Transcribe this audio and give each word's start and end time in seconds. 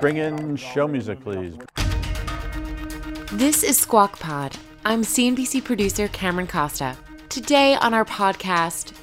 Bring 0.00 0.16
in 0.16 0.56
show 0.56 0.88
music, 0.88 1.20
please. 1.20 1.54
This 3.32 3.62
is 3.62 3.78
Squawk 3.78 4.18
Pod. 4.18 4.56
I'm 4.86 5.02
CNBC 5.02 5.62
producer 5.62 6.08
Cameron 6.08 6.46
Costa. 6.46 6.96
Today 7.28 7.74
on 7.74 7.92
our 7.92 8.06
podcast, 8.06 8.94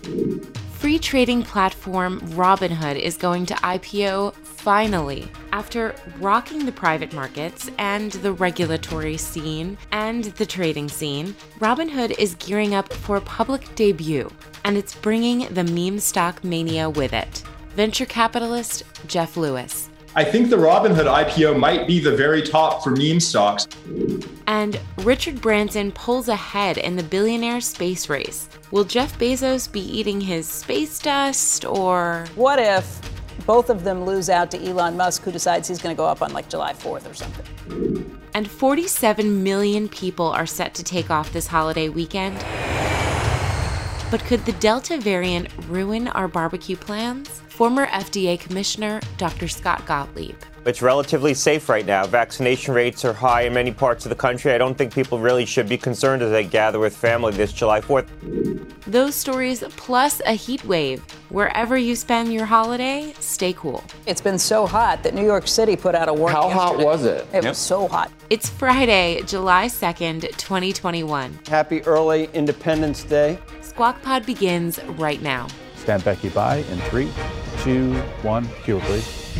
free 0.71 0.97
trading 0.97 1.43
platform 1.43 2.19
Robinhood 2.31 2.99
is 2.99 3.15
going 3.15 3.45
to 3.45 3.53
IPO 3.55 4.33
finally. 4.33 5.29
After 5.51 5.93
rocking 6.19 6.65
the 6.65 6.71
private 6.71 7.13
markets 7.13 7.69
and 7.77 8.11
the 8.13 8.33
regulatory 8.33 9.17
scene 9.17 9.77
and 9.91 10.23
the 10.23 10.47
trading 10.47 10.89
scene, 10.89 11.35
Robinhood 11.59 12.17
is 12.17 12.33
gearing 12.39 12.73
up 12.73 12.91
for 12.91 13.17
a 13.17 13.21
public 13.21 13.75
debut, 13.75 14.31
and 14.65 14.75
it's 14.75 14.95
bringing 14.95 15.47
the 15.53 15.63
meme 15.63 15.99
stock 15.99 16.43
mania 16.43 16.89
with 16.89 17.13
it. 17.13 17.43
Venture 17.75 18.07
capitalist 18.07 18.81
Geoff 19.05 19.37
Lewis. 19.37 19.91
I 20.17 20.23
think 20.23 20.49
the 20.49 20.55
Robinhood 20.55 21.05
IPO 21.05 21.59
might 21.59 21.85
be 21.85 21.99
the 21.99 22.15
very 22.15 22.41
top 22.41 22.83
for 22.83 22.89
meme 22.89 23.19
stocks. 23.19 23.67
And 24.47 24.79
Richard 25.03 25.39
Branson 25.39 25.91
pulls 25.91 26.27
ahead 26.27 26.79
in 26.79 26.95
the 26.95 27.03
billionaire 27.03 27.61
space 27.61 28.09
race. 28.09 28.49
Will 28.71 28.83
Jeff 28.83 29.19
Bezos 29.19 29.71
be 29.71 29.79
eating 29.79 30.19
his 30.19 30.49
space 30.49 30.97
dust 30.97 31.65
or. 31.65 32.25
What 32.33 32.57
if 32.57 32.99
both 33.45 33.69
of 33.69 33.83
them 33.83 34.05
lose 34.05 34.27
out 34.27 34.49
to 34.49 34.67
Elon 34.67 34.97
Musk, 34.97 35.21
who 35.21 35.31
decides 35.31 35.67
he's 35.67 35.79
going 35.79 35.95
to 35.95 35.97
go 35.97 36.07
up 36.07 36.23
on 36.23 36.33
like 36.33 36.49
July 36.49 36.73
4th 36.73 37.07
or 37.07 37.13
something? 37.13 38.19
And 38.33 38.49
47 38.49 39.43
million 39.43 39.87
people 39.87 40.25
are 40.25 40.47
set 40.47 40.73
to 40.73 40.83
take 40.83 41.11
off 41.11 41.31
this 41.31 41.45
holiday 41.45 41.89
weekend. 41.89 42.37
But 44.09 44.21
could 44.21 44.43
the 44.45 44.53
Delta 44.53 44.97
variant 44.97 45.49
ruin 45.67 46.07
our 46.07 46.27
barbecue 46.27 46.75
plans? 46.75 47.43
Former 47.57 47.87
FDA 47.87 48.39
Commissioner 48.39 49.01
Dr. 49.17 49.47
Scott 49.47 49.83
Gottlieb. 49.87 50.35
It's 50.65 50.83
relatively 50.83 51.33
safe 51.33 51.69
right 51.69 51.87
now. 51.87 52.05
Vaccination 52.05 52.75
rates 52.75 53.03
are 53.03 53.13
high 53.13 53.45
in 53.47 53.53
many 53.55 53.71
parts 53.71 54.05
of 54.05 54.09
the 54.09 54.15
country. 54.15 54.51
I 54.51 54.59
don't 54.59 54.77
think 54.77 54.93
people 54.93 55.17
really 55.17 55.43
should 55.43 55.67
be 55.67 55.75
concerned 55.75 56.21
as 56.21 56.29
they 56.29 56.43
gather 56.43 56.77
with 56.77 56.95
family 56.95 57.33
this 57.33 57.51
July 57.51 57.81
4th. 57.81 58.05
Those 58.85 59.15
stories 59.15 59.63
plus 59.69 60.21
a 60.27 60.33
heat 60.33 60.63
wave. 60.65 61.03
Wherever 61.29 61.75
you 61.79 61.95
spend 61.95 62.31
your 62.31 62.45
holiday, 62.45 63.11
stay 63.19 63.53
cool. 63.53 63.83
It's 64.05 64.21
been 64.21 64.37
so 64.37 64.67
hot 64.67 65.01
that 65.01 65.15
New 65.15 65.25
York 65.25 65.47
City 65.47 65.75
put 65.75 65.95
out 65.95 66.09
a 66.09 66.13
warning. 66.13 66.37
How 66.37 66.49
hot 66.49 66.77
was 66.77 67.05
it? 67.05 67.25
It 67.33 67.43
was 67.43 67.57
so 67.57 67.87
hot. 67.87 68.11
It's 68.29 68.47
Friday, 68.47 69.23
July 69.25 69.65
2nd, 69.65 70.21
2021. 70.37 71.39
Happy 71.47 71.81
early 71.87 72.29
Independence 72.35 73.03
Day. 73.03 73.39
Squawk 73.61 73.99
Pod 74.03 74.27
begins 74.27 74.79
right 74.89 75.23
now. 75.23 75.47
Stand 75.87 76.03
Becky 76.03 76.27
by 76.27 76.57
in 76.57 76.79
three, 76.89 77.09
two, 77.67 77.93
one. 78.21 78.47
Cue, 78.63 78.79
please. 78.79 79.37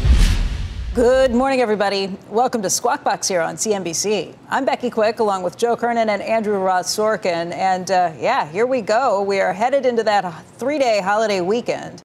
Good 0.94 1.32
morning, 1.32 1.62
everybody. 1.62 2.14
Welcome 2.30 2.62
to 2.64 2.70
Squawk 2.70 3.02
Box 3.02 3.26
here 3.26 3.40
on 3.40 3.56
CNBC. 3.56 4.36
I'm 4.50 4.66
Becky 4.66 4.90
Quick, 4.90 5.20
along 5.20 5.44
with 5.44 5.58
Joe 5.58 5.78
Kernan 5.78 6.10
and 6.10 6.22
Andrew 6.22 6.58
Ross 6.58 6.94
Sorkin. 6.94 7.54
And 7.54 7.90
uh, 7.90 8.12
yeah, 8.20 8.46
here 8.50 8.66
we 8.66 8.82
go. 8.82 9.22
We 9.22 9.40
are 9.40 9.54
headed 9.54 9.86
into 9.86 10.04
that 10.04 10.44
three 10.58 10.78
day 10.78 11.00
holiday 11.00 11.40
weekend. 11.40 12.04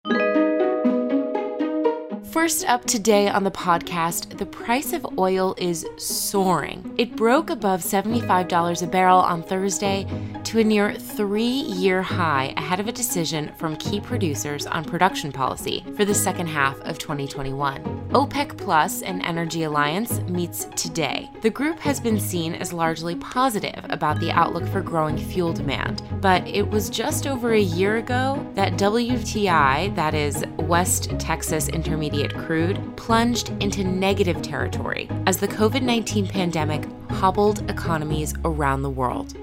First 2.32 2.65
up 2.65 2.87
today 2.87 3.28
on 3.28 3.44
the 3.44 3.50
podcast, 3.50 4.38
the 4.38 4.47
price 4.47 4.94
of 4.94 5.19
oil 5.19 5.54
is 5.59 5.84
soaring. 5.98 6.94
It 6.97 7.15
broke 7.15 7.50
above 7.50 7.82
$75 7.82 8.82
a 8.82 8.87
barrel 8.87 9.19
on 9.19 9.43
Thursday 9.43 10.06
to 10.44 10.60
a 10.60 10.65
near 10.65 10.94
three 10.94 11.43
year 11.44 12.00
high 12.00 12.54
ahead 12.56 12.81
of 12.81 12.88
a 12.88 12.93
decision 12.93 13.53
from 13.59 13.76
key 13.76 14.00
producers 14.00 14.66
on 14.66 14.82
production 14.82 15.31
policy 15.31 15.84
for 15.94 16.06
the 16.06 16.15
second 16.15 16.47
half 16.47 16.81
of 16.81 16.98
2021. 16.98 18.03
OPEC 18.12 18.56
Plus, 18.56 19.03
an 19.03 19.20
energy 19.22 19.64
alliance, 19.64 20.20
meets 20.20 20.66
today. 20.76 21.31
The 21.43 21.50
group 21.50 21.78
has 21.81 22.00
been 22.00 22.20
seen 22.20 22.54
as 22.54 22.72
largely 22.72 23.14
positive 23.16 23.84
about 23.91 24.20
the 24.20 24.31
outlook 24.32 24.66
for 24.69 24.81
growing 24.81 25.19
fuel 25.19 25.53
demand, 25.53 26.03
but 26.20 26.47
it 26.47 26.69
was 26.69 26.88
just 26.91 27.26
over 27.26 27.53
a 27.53 27.60
year 27.60 27.97
ago 27.97 28.47
that 28.54 28.75
WTI, 28.75 29.94
that 29.97 30.14
is 30.14 30.44
West 30.59 31.10
Texas 31.19 31.69
Intermediate 31.69 32.22
crude 32.28 32.81
plunged 32.97 33.50
into 33.62 33.84
negative 33.84 34.43
territory 34.43 35.09
as 35.27 35.38
the 35.38 35.49
COVID 35.49 35.83
19 35.83 36.28
pandemic 36.28 36.87
hobbled 37.10 37.69
economies 37.71 38.34
around 38.44 38.83
the 38.83 38.91
world. 38.91 39.37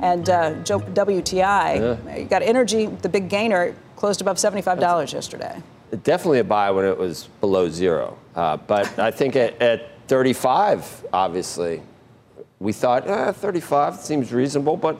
And 0.00 0.28
uh, 0.28 0.54
WTI, 0.64 1.36
yeah. 1.36 2.16
you 2.16 2.24
got 2.24 2.42
energy, 2.42 2.86
the 2.86 3.08
big 3.08 3.28
gainer, 3.28 3.74
closed 3.96 4.20
above 4.20 4.36
$75 4.36 5.12
yesterday. 5.12 5.62
Definitely 6.02 6.40
a 6.40 6.44
buy 6.44 6.70
when 6.70 6.84
it 6.84 6.98
was 6.98 7.28
below 7.40 7.68
zero. 7.68 8.18
Uh, 8.34 8.56
but 8.56 8.98
I 8.98 9.10
think 9.10 9.36
at, 9.36 9.60
at, 9.62 9.88
35, 10.08 11.06
obviously, 11.12 11.80
we 12.58 12.72
thought 12.72 13.08
eh, 13.08 13.32
35 13.32 13.96
seems 13.96 14.32
reasonable, 14.32 14.76
but 14.76 14.98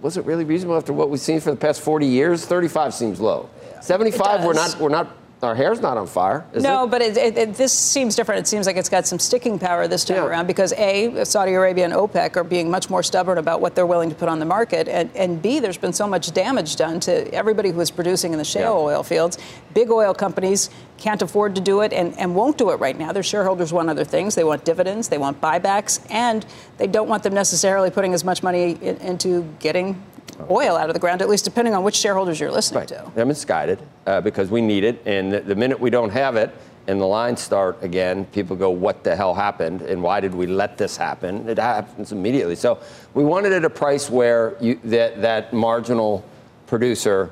was 0.00 0.16
it 0.16 0.24
really 0.24 0.44
reasonable 0.44 0.76
after 0.76 0.92
what 0.92 1.10
we've 1.10 1.20
seen 1.20 1.40
for 1.40 1.50
the 1.50 1.56
past 1.56 1.80
40 1.80 2.06
years? 2.06 2.46
35 2.46 2.94
seems 2.94 3.20
low. 3.20 3.50
75, 3.82 4.44
we're 4.44 4.52
not, 4.52 4.78
we're 4.78 4.88
not 4.88 5.16
our 5.42 5.54
hair's 5.54 5.80
not 5.80 5.96
on 5.96 6.06
fire. 6.06 6.44
no, 6.54 6.84
it? 6.84 6.90
but 6.90 7.00
it, 7.00 7.16
it, 7.16 7.38
it, 7.38 7.54
this 7.54 7.72
seems 7.72 8.14
different. 8.14 8.40
It 8.40 8.46
seems 8.46 8.66
like 8.66 8.76
it's 8.76 8.88
got 8.90 9.06
some 9.06 9.18
sticking 9.18 9.58
power 9.58 9.88
this 9.88 10.04
time 10.04 10.18
Yeah. 10.18 10.26
around 10.26 10.46
because 10.46 10.72
A, 10.74 11.24
Saudi 11.24 11.54
Arabia 11.54 11.84
and 11.86 11.94
OPEC 11.94 12.36
are 12.36 12.44
being 12.44 12.70
much 12.70 12.90
more 12.90 13.02
stubborn 13.02 13.38
about 13.38 13.60
what 13.62 13.74
they're 13.74 13.86
willing 13.86 14.10
to 14.10 14.14
put 14.14 14.28
on 14.28 14.38
the 14.38 14.44
market. 14.44 14.86
And, 14.88 15.10
and 15.14 15.40
B, 15.40 15.58
there's 15.58 15.78
been 15.78 15.92
so 15.94 16.06
much 16.06 16.32
damage 16.32 16.76
done 16.76 17.00
to 17.00 17.32
everybody 17.32 17.70
who 17.70 17.80
is 17.80 17.90
producing 17.90 18.32
in 18.32 18.38
the 18.38 18.44
shale 18.44 18.74
Yeah. 18.74 18.96
oil 18.96 19.02
fields. 19.02 19.38
Big 19.72 19.90
oil 19.90 20.12
companies 20.12 20.68
can't 20.98 21.22
afford 21.22 21.54
to 21.54 21.60
do 21.62 21.80
it 21.80 21.92
and, 21.94 22.16
and 22.18 22.34
won't 22.34 22.58
do 22.58 22.70
it 22.70 22.76
right 22.80 22.98
now. 22.98 23.10
Their 23.12 23.22
shareholders 23.22 23.72
want 23.72 23.88
other 23.88 24.04
things. 24.04 24.34
They 24.34 24.44
want 24.44 24.64
dividends, 24.66 25.08
they 25.08 25.16
want 25.18 25.40
buybacks, 25.40 26.00
and 26.10 26.44
they 26.76 26.86
don't 26.86 27.08
want 27.08 27.22
them 27.22 27.32
necessarily 27.32 27.90
putting 27.90 28.12
as 28.12 28.24
much 28.24 28.42
money 28.42 28.72
in, 28.82 28.96
into 28.98 29.42
getting 29.58 30.02
oil 30.50 30.76
out 30.76 30.88
of 30.90 30.94
the 30.94 31.00
ground, 31.00 31.22
at 31.22 31.28
least 31.28 31.44
depending 31.44 31.74
on 31.74 31.82
which 31.84 31.94
shareholders 31.96 32.38
you're 32.40 32.50
listening 32.52 32.80
Right. 32.80 32.88
to. 32.88 33.10
They're 33.14 33.24
misguided 33.26 33.78
uh, 34.06 34.20
because 34.20 34.50
we 34.50 34.60
need 34.60 34.84
it. 34.84 35.02
And 35.06 35.32
the, 35.32 35.40
the 35.40 35.54
minute 35.54 35.78
we 35.78 35.90
don't 35.90 36.10
have 36.10 36.36
it 36.36 36.54
and 36.86 37.00
the 37.00 37.06
lines 37.06 37.40
start 37.40 37.82
again, 37.82 38.24
people 38.26 38.56
go, 38.56 38.70
what 38.70 39.04
the 39.04 39.14
hell 39.14 39.34
happened? 39.34 39.82
And 39.82 40.02
why 40.02 40.20
did 40.20 40.34
we 40.34 40.46
let 40.46 40.78
this 40.78 40.96
happen? 40.96 41.48
It 41.48 41.58
happens 41.58 42.12
immediately. 42.12 42.56
So 42.56 42.80
we 43.14 43.24
wanted 43.24 43.52
at 43.52 43.64
a 43.64 43.70
price 43.70 44.10
where 44.10 44.56
you, 44.60 44.80
that, 44.84 45.22
that 45.22 45.52
marginal 45.52 46.24
producer 46.66 47.30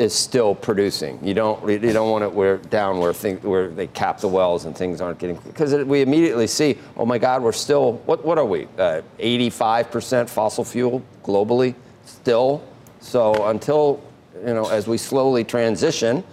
is 0.00 0.14
still 0.14 0.54
producing. 0.54 1.18
You 1.22 1.34
don't 1.34 1.68
you 1.68 1.92
don't 1.92 2.10
want 2.10 2.24
it 2.24 2.32
where 2.32 2.56
down 2.56 3.00
where 3.00 3.12
things 3.12 3.42
where 3.44 3.68
they 3.68 3.86
cap 3.86 4.18
the 4.18 4.28
wells 4.28 4.64
and 4.64 4.74
things 4.74 5.02
aren't 5.02 5.18
getting 5.18 5.36
because 5.36 5.74
we 5.84 6.00
immediately 6.00 6.46
see 6.46 6.78
oh 6.96 7.04
my 7.04 7.18
God 7.18 7.42
we're 7.42 7.52
still 7.52 7.98
what 8.06 8.24
what 8.24 8.38
are 8.38 8.46
we 8.46 8.66
uh, 8.78 9.02
85% 9.18 10.30
fossil 10.30 10.64
fuel 10.64 11.02
globally 11.22 11.74
still. 12.06 12.66
So 13.00 13.48
until 13.48 14.02
you 14.46 14.54
know 14.54 14.68
as 14.68 14.86
we 14.86 14.98
slowly 14.98 15.44
transition, 15.44 16.24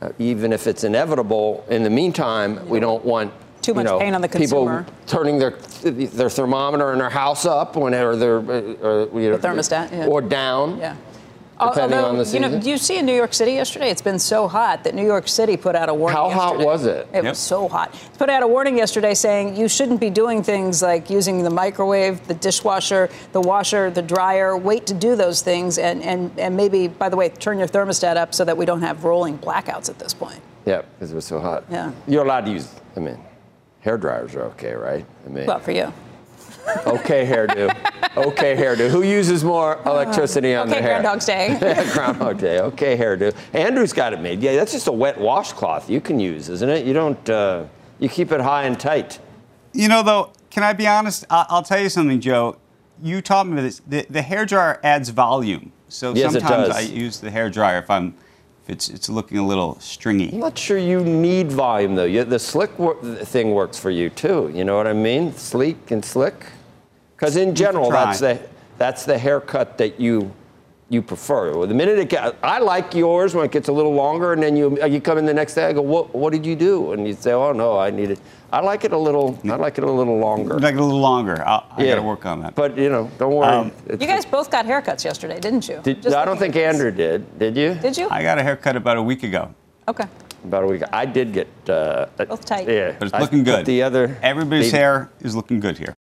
uh, 0.00 0.10
even 0.18 0.52
if 0.52 0.66
it's 0.66 0.84
inevitable, 0.84 1.64
in 1.68 1.82
the 1.82 1.90
meantime 1.90 2.66
we 2.68 2.80
don't 2.80 3.04
want 3.04 3.32
Too 3.62 3.72
you 3.72 3.76
much 3.76 3.86
know, 3.86 3.98
pain 3.98 4.14
on 4.14 4.20
the 4.20 4.28
consumer. 4.28 4.84
People 4.84 4.94
turning 5.06 5.38
their 5.38 5.50
their 5.82 6.30
thermometer 6.30 6.92
in 6.92 6.98
their 6.98 7.10
house 7.10 7.46
up 7.46 7.76
whenever 7.76 8.16
they're 8.16 8.38
uh, 8.38 8.42
uh, 8.42 9.18
you 9.18 9.30
know, 9.30 9.38
thermostat, 9.38 9.90
yeah. 9.90 10.06
or 10.06 10.20
down. 10.20 10.78
Yeah. 10.78 10.96
Depending 11.60 11.98
Although, 11.98 12.08
on 12.10 12.18
the 12.18 12.24
you 12.32 12.38
know, 12.38 12.60
do 12.60 12.70
you 12.70 12.78
see 12.78 12.98
in 12.98 13.06
New 13.06 13.14
York 13.14 13.34
City 13.34 13.52
yesterday? 13.52 13.90
It's 13.90 14.02
been 14.02 14.20
so 14.20 14.46
hot 14.46 14.84
that 14.84 14.94
New 14.94 15.04
York 15.04 15.26
City 15.26 15.56
put 15.56 15.74
out 15.74 15.88
a 15.88 15.94
warning. 15.94 16.16
How 16.16 16.30
hot 16.30 16.58
was 16.58 16.86
it? 16.86 17.08
It 17.12 17.24
was 17.24 17.38
so 17.38 17.68
hot. 17.68 17.92
It 17.94 18.16
put 18.16 18.30
out 18.30 18.44
a 18.44 18.46
warning 18.46 18.78
yesterday 18.78 19.12
saying 19.12 19.56
you 19.56 19.68
shouldn't 19.68 20.00
be 20.00 20.08
doing 20.08 20.44
things 20.44 20.82
like 20.82 21.10
using 21.10 21.42
the 21.42 21.50
microwave, 21.50 22.24
the 22.28 22.34
dishwasher, 22.34 23.08
the 23.32 23.40
washer, 23.40 23.90
the 23.90 24.02
dryer. 24.02 24.56
Wait 24.56 24.86
to 24.86 24.94
do 24.94 25.16
those 25.16 25.42
things, 25.42 25.78
and 25.78 26.00
and 26.02 26.30
and 26.38 26.56
maybe, 26.56 26.86
by 26.86 27.08
the 27.08 27.16
way, 27.16 27.28
turn 27.28 27.58
your 27.58 27.68
thermostat 27.68 28.16
up 28.16 28.34
so 28.34 28.44
that 28.44 28.56
we 28.56 28.64
don't 28.64 28.82
have 28.82 29.02
rolling 29.02 29.36
blackouts 29.36 29.88
at 29.88 29.98
this 29.98 30.14
point. 30.14 30.40
Yeah, 30.64 30.82
because 30.94 31.10
it 31.10 31.14
was 31.16 31.24
so 31.24 31.40
hot. 31.40 31.64
Yeah. 31.70 31.90
You're 32.06 32.24
allowed 32.24 32.44
to 32.44 32.52
use. 32.52 32.72
I 32.94 33.00
mean, 33.00 33.18
hair 33.80 33.98
dryers 33.98 34.36
are 34.36 34.44
okay, 34.44 34.74
right? 34.74 35.04
I 35.26 35.28
mean, 35.28 35.46
Well, 35.46 35.58
for 35.58 35.72
you. 35.72 35.92
Okay 36.86 37.26
hairdo. 37.26 37.68
okay 38.16 38.56
hairdo. 38.56 38.88
Who 38.90 39.02
uses 39.02 39.44
more 39.44 39.80
electricity 39.86 40.54
on 40.54 40.68
Okay, 40.68 40.80
their 40.80 40.82
hair? 40.82 41.00
Groundhog's 41.00 41.26
Day. 41.26 41.56
Groundhog 41.92 42.38
Day. 42.38 42.60
Okay 42.60 42.96
hairdo. 42.96 43.34
Andrew's 43.52 43.92
got 43.92 44.12
it 44.12 44.20
made. 44.20 44.40
Yeah, 44.42 44.56
that's 44.56 44.72
just 44.72 44.86
a 44.88 44.92
wet 44.92 45.18
washcloth 45.20 45.88
you 45.90 46.00
can 46.00 46.18
use, 46.20 46.48
isn't 46.48 46.68
it? 46.68 46.86
You 46.86 46.92
don't. 46.92 47.30
Uh, 47.30 47.64
you 47.98 48.08
keep 48.08 48.30
it 48.32 48.40
high 48.40 48.64
and 48.64 48.78
tight. 48.78 49.18
You 49.72 49.88
know, 49.88 50.02
though, 50.02 50.32
can 50.50 50.62
I 50.62 50.72
be 50.72 50.86
honest? 50.86 51.24
I- 51.30 51.46
I'll 51.48 51.62
tell 51.62 51.80
you 51.80 51.88
something, 51.88 52.20
Joe. 52.20 52.56
You 53.02 53.20
taught 53.22 53.46
me 53.46 53.60
this. 53.62 53.80
The, 53.86 54.06
the 54.10 54.22
hair 54.22 54.44
dryer 54.46 54.80
adds 54.82 55.10
volume, 55.10 55.72
so 55.88 56.14
Yes, 56.14 56.32
sometimes. 56.32 56.70
I 56.70 56.80
use 56.80 57.20
the 57.20 57.30
hair 57.30 57.48
dryer 57.50 57.78
if 57.78 57.90
I'm 57.90 58.14
if 58.64 58.70
it's 58.70 58.88
it's 58.88 59.08
looking 59.08 59.38
a 59.38 59.46
little 59.46 59.78
stringy. 59.78 60.30
I'm 60.32 60.40
not 60.40 60.58
sure 60.58 60.78
you 60.78 61.04
need 61.04 61.52
volume 61.52 61.94
though. 61.94 62.04
You, 62.04 62.24
the 62.24 62.38
slick 62.40 62.76
wor- 62.78 62.96
thing 63.24 63.52
works 63.52 63.78
for 63.78 63.90
you 63.90 64.10
too. 64.10 64.50
You 64.52 64.64
know 64.64 64.76
what 64.76 64.86
I 64.88 64.94
mean? 64.94 65.32
Sleek 65.34 65.90
and 65.92 66.04
slick. 66.04 66.46
Because 67.18 67.36
in 67.36 67.54
general, 67.54 67.90
that's 67.90 68.20
the 68.20 68.38
that's 68.78 69.04
the 69.04 69.18
haircut 69.18 69.76
that 69.78 69.98
you 69.98 70.30
you 70.88 71.02
prefer. 71.02 71.52
Well, 71.58 71.66
the 71.66 71.74
minute 71.74 71.98
it 71.98 72.08
gets, 72.08 72.34
I 72.42 72.60
like 72.60 72.94
yours 72.94 73.34
when 73.34 73.44
it 73.44 73.50
gets 73.50 73.68
a 73.68 73.72
little 73.72 73.92
longer, 73.92 74.32
and 74.34 74.42
then 74.42 74.56
you 74.56 74.82
you 74.86 75.00
come 75.00 75.18
in 75.18 75.26
the 75.26 75.34
next 75.34 75.54
day. 75.54 75.66
I 75.66 75.72
go, 75.72 75.82
what 75.82 76.14
what 76.14 76.32
did 76.32 76.46
you 76.46 76.54
do? 76.54 76.92
And 76.92 77.06
you 77.08 77.14
say, 77.14 77.32
oh 77.32 77.52
no, 77.52 77.76
I 77.76 77.90
need 77.90 78.10
it. 78.12 78.20
I 78.52 78.60
like 78.60 78.84
it 78.84 78.92
a 78.92 78.96
little. 78.96 79.36
I 79.44 79.56
like 79.56 79.78
it 79.78 79.84
a 79.84 79.90
little 79.90 80.16
longer. 80.18 80.58
Like 80.60 80.76
a 80.76 80.80
little 80.80 81.00
longer. 81.00 81.42
I'll, 81.44 81.66
I 81.76 81.84
got 81.84 81.96
to 81.96 82.02
work 82.02 82.24
on 82.24 82.40
that. 82.40 82.54
But 82.54 82.78
you 82.78 82.88
know, 82.88 83.10
don't 83.18 83.34
worry. 83.34 83.48
Um, 83.52 83.72
You 83.90 83.96
guys 83.96 84.24
both 84.24 84.48
got 84.50 84.64
haircuts 84.64 85.04
yesterday, 85.04 85.40
didn't 85.40 85.68
you? 85.68 85.80
Did, 85.82 86.00
Just 86.02 86.16
I 86.16 86.24
don't 86.24 86.38
think 86.38 86.54
at. 86.54 86.62
Andrew 86.74 86.92
did. 86.92 87.38
Did 87.38 87.56
you? 87.56 87.74
Did 87.74 87.96
you? 87.98 88.08
I 88.10 88.22
got 88.22 88.38
a 88.38 88.42
haircut 88.44 88.76
about 88.76 88.96
a 88.96 89.02
week 89.02 89.24
ago, 89.24 89.52
Okay. 89.88 90.06
About 90.44 90.62
a 90.62 90.66
week. 90.68 90.82
I 90.92 91.04
did 91.04 91.32
get. 91.32 91.48
Uh, 91.68 92.06
Both 92.16 92.44
tight. 92.44 92.68
Yeah, 92.68 92.92
but 92.98 93.06
it's 93.08 93.14
I 93.14 93.20
looking 93.20 93.44
put 93.44 93.56
good. 93.56 93.66
The 93.66 93.82
other. 93.82 94.16
Everybody's 94.22 94.70
the- 94.70 94.78
hair 94.78 95.10
is 95.20 95.34
looking 95.34 95.58
good 95.58 95.76
here. 95.76 95.94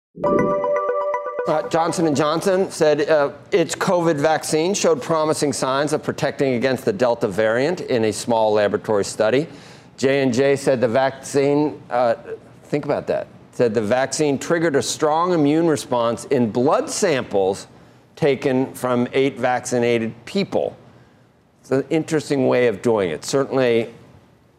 Uh, 1.48 1.66
Johnson 1.70 2.14
& 2.16 2.16
Johnson 2.16 2.70
said 2.70 3.10
uh, 3.10 3.32
its 3.54 3.74
COVID 3.74 4.18
vaccine 4.18 4.74
showed 4.74 5.02
promising 5.02 5.54
signs 5.54 5.94
of 5.94 6.04
protecting 6.04 6.56
against 6.56 6.84
the 6.84 6.92
Delta 6.92 7.26
variant 7.30 7.80
in 7.80 8.04
a 8.04 8.12
small 8.12 8.52
laboratory 8.52 9.06
study. 9.06 9.48
J&J 9.96 10.58
said 10.58 10.82
the 10.82 10.90
vaccine, 10.90 11.82
uh, 11.90 12.16
think 12.64 12.84
about 12.84 13.08
that, 13.08 13.28
said 13.54 13.74
the 13.74 13.82
vaccine 13.82 14.38
triggered 14.38 14.76
a 14.76 14.82
strong 14.82 15.32
immune 15.32 15.68
response 15.68 16.26
in 16.26 16.52
blood 16.52 16.90
samples 16.90 17.68
taken 18.18 18.74
from 18.74 19.08
eight 19.14 19.38
vaccinated 19.38 20.14
people. 20.26 20.76
It's 21.62 21.72
an 21.72 21.86
interesting 21.90 22.50
way 22.50 22.68
of 22.68 22.82
doing 22.82 23.10
it. 23.10 23.24
Certainly 23.24 23.94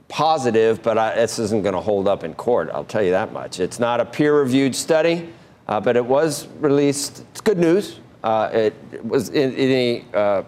positive, 0.08 0.82
but 0.82 0.96
I, 0.96 1.16
this 1.16 1.38
isn't 1.38 1.62
going 1.62 1.74
to 1.74 1.82
hold 1.82 2.08
up 2.08 2.24
in 2.24 2.32
court. 2.32 2.70
I'll 2.72 2.84
tell 2.84 3.02
you 3.02 3.10
that 3.10 3.34
much. 3.34 3.60
It's 3.60 3.78
not 3.78 4.00
a 4.00 4.06
peer-reviewed 4.06 4.74
study, 4.74 5.28
uh, 5.68 5.80
but 5.80 5.96
it 5.96 6.04
was 6.04 6.46
released. 6.60 7.24
It's 7.30 7.40
good 7.40 7.58
news. 7.58 8.00
Uh, 8.24 8.50
it 8.52 9.04
was 9.04 9.28
in, 9.28 9.54
in 9.54 9.70
a 9.70 10.16
uh, 10.16 10.42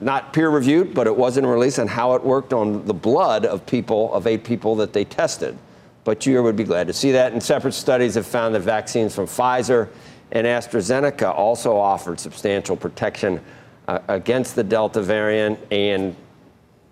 not 0.00 0.32
peer-reviewed, 0.32 0.92
but 0.92 1.06
it 1.06 1.16
was 1.16 1.38
in 1.38 1.46
release 1.46 1.78
on 1.78 1.86
how 1.86 2.14
it 2.14 2.22
worked 2.22 2.52
on 2.52 2.84
the 2.84 2.92
blood 2.92 3.46
of 3.46 3.64
people 3.64 4.12
of 4.12 4.26
eight 4.26 4.44
people 4.44 4.76
that 4.76 4.92
they 4.92 5.04
tested. 5.04 5.56
But 6.04 6.26
you 6.26 6.42
would 6.42 6.56
be 6.56 6.64
glad 6.64 6.86
to 6.88 6.92
see 6.92 7.12
that. 7.12 7.32
And 7.32 7.42
separate 7.42 7.72
studies 7.72 8.14
have 8.16 8.26
found 8.26 8.54
that 8.54 8.60
vaccines 8.60 9.14
from 9.14 9.26
Pfizer 9.26 9.88
and 10.32 10.46
AstraZeneca 10.46 11.34
also 11.34 11.76
offered 11.76 12.20
substantial 12.20 12.76
protection 12.76 13.40
uh, 13.88 14.00
against 14.08 14.54
the 14.54 14.64
Delta 14.64 15.00
variant 15.00 15.58
and 15.70 16.14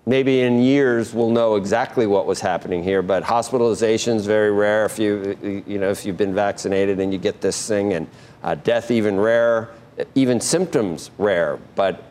maybe 0.05 0.41
in 0.41 0.61
years 0.61 1.15
we'll 1.15 1.31
know 1.31 1.57
exactly 1.57 2.07
what 2.07 2.27
was 2.27 2.41
happening 2.41 2.83
here 2.83 3.03
but 3.03 3.23
hospitalization 3.23 4.17
is 4.17 4.27
very 4.27 4.51
rare 4.51 4.85
if 4.85 4.99
you 4.99 5.63
you 5.67 5.79
know 5.79 5.91
if 5.91 6.05
you've 6.05 6.17
been 6.17 6.35
vaccinated 6.35 6.99
and 6.99 7.13
you 7.13 7.19
get 7.19 7.41
this 7.41 7.69
thing 7.69 7.93
and 7.93 8.07
uh, 8.43 8.55
death 8.57 8.91
even 8.91 9.19
rare 9.19 9.71
even 10.15 10.41
symptoms 10.41 11.11
rare. 11.19 11.59
But 11.75 12.03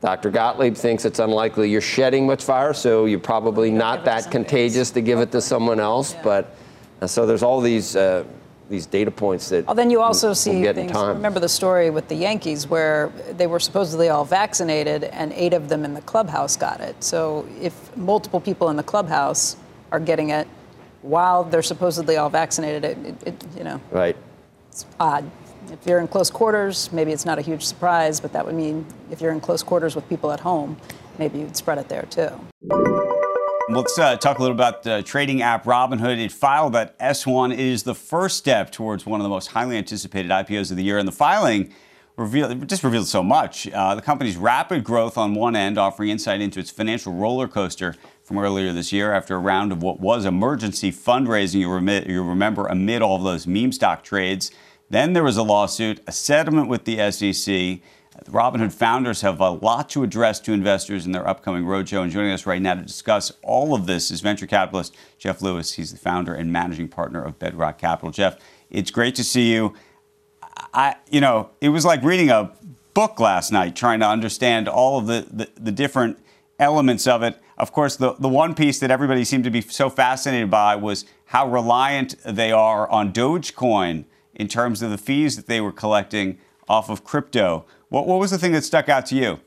dr 0.00 0.28
gottlieb 0.30 0.74
thinks 0.74 1.06
it's 1.06 1.18
unlikely 1.18 1.70
you're 1.70 1.80
shedding 1.80 2.26
much 2.26 2.44
virus 2.44 2.78
so 2.78 3.06
you're 3.06 3.18
probably 3.18 3.70
not 3.70 4.00
give 4.00 4.00
it 4.00 4.04
to 4.04 4.10
that 4.10 4.30
contagious 4.30 4.90
to 4.90 5.00
give 5.00 5.18
it 5.20 5.32
to 5.32 5.40
someone 5.40 5.80
else. 5.80 6.14
But 6.22 6.54
uh, 7.00 7.06
so 7.06 7.26
there's 7.26 7.42
all 7.42 7.60
these 7.60 7.96
uh, 7.96 8.24
these 8.74 8.86
data 8.86 9.10
points 9.10 9.48
that 9.48 9.66
Well, 9.66 9.74
then 9.74 9.90
you 9.90 10.00
also 10.02 10.28
we'll 10.28 10.34
see 10.34 10.64
things. 10.72 10.92
Remember 10.92 11.40
the 11.40 11.48
story 11.48 11.90
with 11.90 12.08
the 12.08 12.14
Yankees 12.14 12.66
where 12.66 13.12
they 13.36 13.46
were 13.46 13.60
supposedly 13.60 14.08
all 14.08 14.24
vaccinated 14.24 15.04
and 15.04 15.32
eight 15.32 15.52
of 15.52 15.68
them 15.68 15.84
in 15.84 15.94
the 15.94 16.02
clubhouse 16.02 16.56
got 16.56 16.80
it. 16.80 17.02
So 17.02 17.46
if 17.60 17.96
multiple 17.96 18.40
people 18.40 18.70
in 18.70 18.76
the 18.76 18.82
clubhouse 18.82 19.56
are 19.92 20.00
getting 20.00 20.30
it 20.30 20.48
while 21.02 21.44
they're 21.44 21.62
supposedly 21.62 22.16
all 22.16 22.30
vaccinated, 22.30 22.84
it, 22.84 22.98
it, 23.06 23.28
it 23.28 23.44
you 23.56 23.64
know, 23.64 23.80
right 23.90 24.16
it's 24.74 24.86
odd. 24.98 25.30
If 25.70 25.86
you're 25.86 26.00
in 26.00 26.08
close 26.08 26.30
quarters, 26.30 26.92
maybe 26.92 27.12
it's 27.12 27.24
not 27.24 27.38
a 27.38 27.42
huge 27.42 27.64
surprise, 27.64 28.20
but 28.20 28.32
that 28.32 28.44
would 28.44 28.56
mean 28.56 28.84
if 29.10 29.20
you're 29.20 29.32
in 29.32 29.40
close 29.40 29.62
quarters 29.62 29.94
with 29.94 30.08
people 30.08 30.32
at 30.32 30.40
home, 30.40 30.76
maybe 31.16 31.38
you'd 31.38 31.56
spread 31.56 31.78
it 31.78 31.88
there 31.88 32.06
too. 32.10 33.03
Let's 33.66 33.98
uh, 33.98 34.16
talk 34.18 34.38
a 34.38 34.42
little 34.42 34.54
about 34.54 34.82
the 34.82 35.02
trading 35.02 35.40
app 35.40 35.64
Robinhood. 35.64 36.18
It 36.18 36.30
filed 36.30 36.74
that 36.74 36.98
S1 36.98 37.54
It 37.54 37.60
is 37.60 37.82
the 37.84 37.94
first 37.94 38.36
step 38.36 38.70
towards 38.70 39.06
one 39.06 39.20
of 39.20 39.22
the 39.22 39.30
most 39.30 39.48
highly 39.48 39.78
anticipated 39.78 40.30
IPOs 40.30 40.70
of 40.70 40.76
the 40.76 40.84
year. 40.84 40.98
And 40.98 41.08
the 41.08 41.12
filing 41.12 41.72
revealed, 42.18 42.68
just 42.68 42.84
revealed 42.84 43.06
so 43.06 43.22
much. 43.22 43.66
Uh, 43.70 43.94
the 43.94 44.02
company's 44.02 44.36
rapid 44.36 44.84
growth 44.84 45.16
on 45.16 45.34
one 45.34 45.56
end, 45.56 45.78
offering 45.78 46.10
insight 46.10 46.42
into 46.42 46.60
its 46.60 46.70
financial 46.70 47.14
roller 47.14 47.48
coaster 47.48 47.94
from 48.22 48.36
earlier 48.36 48.70
this 48.70 48.92
year 48.92 49.14
after 49.14 49.34
a 49.34 49.38
round 49.38 49.72
of 49.72 49.82
what 49.82 49.98
was 49.98 50.26
emergency 50.26 50.92
fundraising, 50.92 51.60
you, 51.60 51.72
remi- 51.72 52.04
you 52.06 52.22
remember, 52.22 52.66
amid 52.66 53.00
all 53.00 53.18
those 53.18 53.46
meme 53.46 53.72
stock 53.72 54.04
trades. 54.04 54.50
Then 54.90 55.14
there 55.14 55.24
was 55.24 55.38
a 55.38 55.42
lawsuit, 55.42 56.00
a 56.06 56.12
settlement 56.12 56.68
with 56.68 56.84
the 56.84 57.10
SEC. 57.10 57.80
The 58.24 58.30
Robinhood 58.30 58.72
founders 58.72 59.20
have 59.20 59.38
a 59.38 59.50
lot 59.50 59.90
to 59.90 60.02
address 60.02 60.40
to 60.40 60.52
investors 60.52 61.04
in 61.04 61.12
their 61.12 61.28
upcoming 61.28 61.64
roadshow. 61.64 62.02
And 62.02 62.10
joining 62.10 62.32
us 62.32 62.46
right 62.46 62.60
now 62.60 62.74
to 62.74 62.80
discuss 62.80 63.30
all 63.42 63.74
of 63.74 63.84
this 63.84 64.10
is 64.10 64.22
venture 64.22 64.46
capitalist 64.46 64.96
Geoff 65.18 65.42
Lewis. 65.42 65.74
He's 65.74 65.92
the 65.92 65.98
founder 65.98 66.34
and 66.34 66.50
managing 66.50 66.88
partner 66.88 67.22
of 67.22 67.38
Bedrock 67.38 67.76
Capital. 67.76 68.10
Geoff, 68.10 68.36
it's 68.70 68.90
great 68.90 69.14
to 69.16 69.24
see 69.24 69.52
you. 69.52 69.74
I, 70.72 70.96
you 71.10 71.20
know, 71.20 71.50
it 71.60 71.68
was 71.68 71.84
like 71.84 72.02
reading 72.02 72.30
a 72.30 72.52
book 72.94 73.20
last 73.20 73.52
night, 73.52 73.76
trying 73.76 74.00
to 74.00 74.08
understand 74.08 74.68
all 74.68 74.98
of 74.98 75.06
the, 75.06 75.26
the, 75.30 75.50
the 75.60 75.72
different 75.72 76.18
elements 76.58 77.06
of 77.06 77.22
it. 77.22 77.38
Of 77.58 77.72
course, 77.72 77.96
the, 77.96 78.14
the 78.14 78.28
one 78.28 78.54
piece 78.54 78.80
that 78.80 78.90
everybody 78.90 79.24
seemed 79.24 79.44
to 79.44 79.50
be 79.50 79.60
so 79.60 79.90
fascinated 79.90 80.50
by 80.50 80.76
was 80.76 81.04
how 81.26 81.46
reliant 81.46 82.14
they 82.24 82.52
are 82.52 82.88
on 82.88 83.12
Dogecoin 83.12 84.06
in 84.34 84.48
terms 84.48 84.80
of 84.80 84.90
the 84.90 84.98
fees 84.98 85.36
that 85.36 85.46
they 85.46 85.60
were 85.60 85.72
collecting 85.72 86.38
off 86.68 86.88
of 86.88 87.04
crypto. 87.04 87.64
What, 87.88 88.06
what 88.06 88.18
was 88.18 88.30
the 88.30 88.38
thing 88.38 88.52
that 88.52 88.64
stuck 88.64 88.88
out 88.88 89.06
to 89.06 89.16
you? 89.16 89.40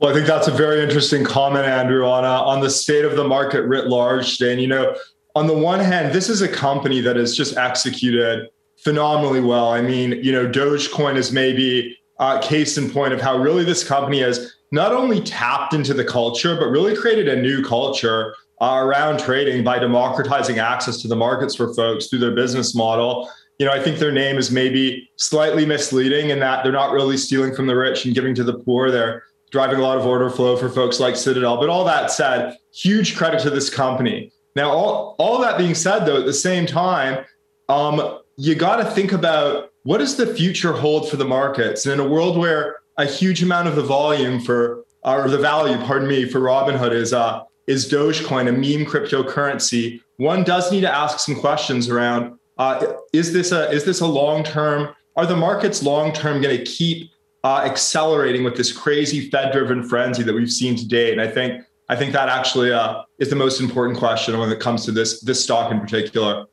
Well, 0.00 0.10
I 0.10 0.14
think 0.14 0.26
that's 0.26 0.48
a 0.48 0.52
very 0.52 0.82
interesting 0.82 1.24
comment, 1.24 1.66
Andrew, 1.66 2.06
on 2.06 2.24
uh, 2.24 2.40
on 2.40 2.60
the 2.60 2.70
state 2.70 3.04
of 3.04 3.16
the 3.16 3.24
market 3.24 3.62
writ 3.62 3.86
large 3.88 4.38
today. 4.38 4.52
And 4.52 4.60
you 4.60 4.66
know, 4.66 4.96
on 5.34 5.46
the 5.46 5.54
one 5.54 5.80
hand, 5.80 6.14
this 6.14 6.28
is 6.30 6.40
a 6.40 6.48
company 6.48 7.00
that 7.02 7.16
has 7.16 7.36
just 7.36 7.56
executed 7.56 8.48
phenomenally 8.78 9.40
well. 9.40 9.68
I 9.68 9.82
mean, 9.82 10.12
you 10.24 10.32
know, 10.32 10.48
Dogecoin 10.48 11.16
is 11.16 11.32
maybe 11.32 11.98
a 12.18 12.40
case 12.42 12.78
in 12.78 12.90
point 12.90 13.12
of 13.12 13.20
how 13.20 13.36
really 13.36 13.64
this 13.64 13.86
company 13.86 14.20
has 14.20 14.54
not 14.72 14.92
only 14.92 15.20
tapped 15.20 15.74
into 15.74 15.92
the 15.92 16.04
culture, 16.04 16.56
but 16.56 16.66
really 16.66 16.96
created 16.96 17.28
a 17.28 17.40
new 17.40 17.62
culture 17.62 18.34
uh, 18.60 18.76
around 18.78 19.18
trading 19.18 19.64
by 19.64 19.78
democratizing 19.78 20.58
access 20.58 21.00
to 21.02 21.08
the 21.08 21.16
markets 21.16 21.54
for 21.54 21.74
folks 21.74 22.06
through 22.06 22.18
their 22.18 22.34
business 22.34 22.74
model. 22.74 23.28
You 23.60 23.66
know, 23.66 23.72
I 23.72 23.82
think 23.82 23.98
their 23.98 24.10
name 24.10 24.38
is 24.38 24.50
maybe 24.50 25.10
slightly 25.16 25.66
misleading 25.66 26.30
in 26.30 26.38
that 26.40 26.62
they're 26.62 26.72
not 26.72 26.92
really 26.92 27.18
stealing 27.18 27.54
from 27.54 27.66
the 27.66 27.76
rich 27.76 28.06
and 28.06 28.14
giving 28.14 28.34
to 28.36 28.42
the 28.42 28.54
poor. 28.54 28.90
They're 28.90 29.22
driving 29.50 29.78
a 29.78 29.82
lot 29.82 29.98
of 29.98 30.06
order 30.06 30.30
flow 30.30 30.56
for 30.56 30.70
folks 30.70 30.98
like 30.98 31.14
Citadel. 31.14 31.58
But 31.58 31.68
all 31.68 31.84
that 31.84 32.10
said, 32.10 32.56
huge 32.72 33.18
credit 33.18 33.38
to 33.42 33.50
this 33.50 33.68
company. 33.68 34.32
Now, 34.56 34.70
all, 34.70 35.14
all 35.18 35.42
that 35.42 35.58
being 35.58 35.74
said, 35.74 36.06
though, 36.06 36.20
at 36.20 36.24
the 36.24 36.32
same 36.32 36.64
time, 36.64 37.22
um, 37.68 38.20
you 38.38 38.54
got 38.54 38.76
to 38.76 38.84
think 38.86 39.12
about 39.12 39.70
what 39.82 39.98
does 39.98 40.16
the 40.16 40.34
future 40.34 40.72
hold 40.72 41.10
for 41.10 41.18
the 41.18 41.26
markets? 41.26 41.84
And 41.84 41.92
in 41.92 42.00
a 42.00 42.08
world 42.08 42.38
where 42.38 42.76
a 42.96 43.04
huge 43.04 43.42
amount 43.42 43.68
of 43.68 43.76
the 43.76 43.82
volume 43.82 44.40
for, 44.40 44.86
or 45.02 45.28
the 45.28 45.36
value, 45.36 45.76
pardon 45.84 46.08
me, 46.08 46.24
for 46.24 46.40
Robinhood 46.40 46.92
is 46.92 47.12
uh, 47.12 47.42
is 47.66 47.90
Dogecoin, 47.90 48.48
a 48.48 48.52
meme 48.52 48.90
cryptocurrency. 48.90 50.00
One 50.16 50.44
does 50.44 50.72
need 50.72 50.80
to 50.80 50.90
ask 50.90 51.18
some 51.18 51.34
questions 51.34 51.90
around: 51.90 52.38
uh, 52.60 52.96
Is 53.12 53.32
this 53.32 53.52
a 53.52 53.70
is 53.70 53.84
this 53.84 54.00
a 54.00 54.06
long 54.06 54.44
term? 54.44 54.94
Are 55.16 55.26
the 55.26 55.36
markets 55.36 55.82
long 55.82 56.12
term 56.12 56.42
going 56.42 56.56
to 56.56 56.64
keep 56.64 57.10
uh, 57.42 57.62
accelerating 57.64 58.44
with 58.44 58.54
this 58.54 58.70
crazy 58.70 59.30
Fed 59.30 59.50
driven 59.52 59.82
frenzy 59.82 60.22
that 60.22 60.34
we've 60.34 60.52
seen 60.52 60.76
today? 60.76 61.10
And 61.10 61.20
I 61.22 61.26
think 61.26 61.64
I 61.88 61.96
think 61.96 62.12
that 62.12 62.28
actually 62.28 62.70
uh, 62.70 63.02
is 63.18 63.30
the 63.30 63.36
most 63.36 63.60
important 63.60 63.98
question 63.98 64.38
when 64.38 64.50
it 64.50 64.60
comes 64.60 64.84
to 64.84 64.92
this 64.92 65.20
this 65.22 65.42
stock 65.42 65.72
in 65.72 65.80
particular. 65.80 66.46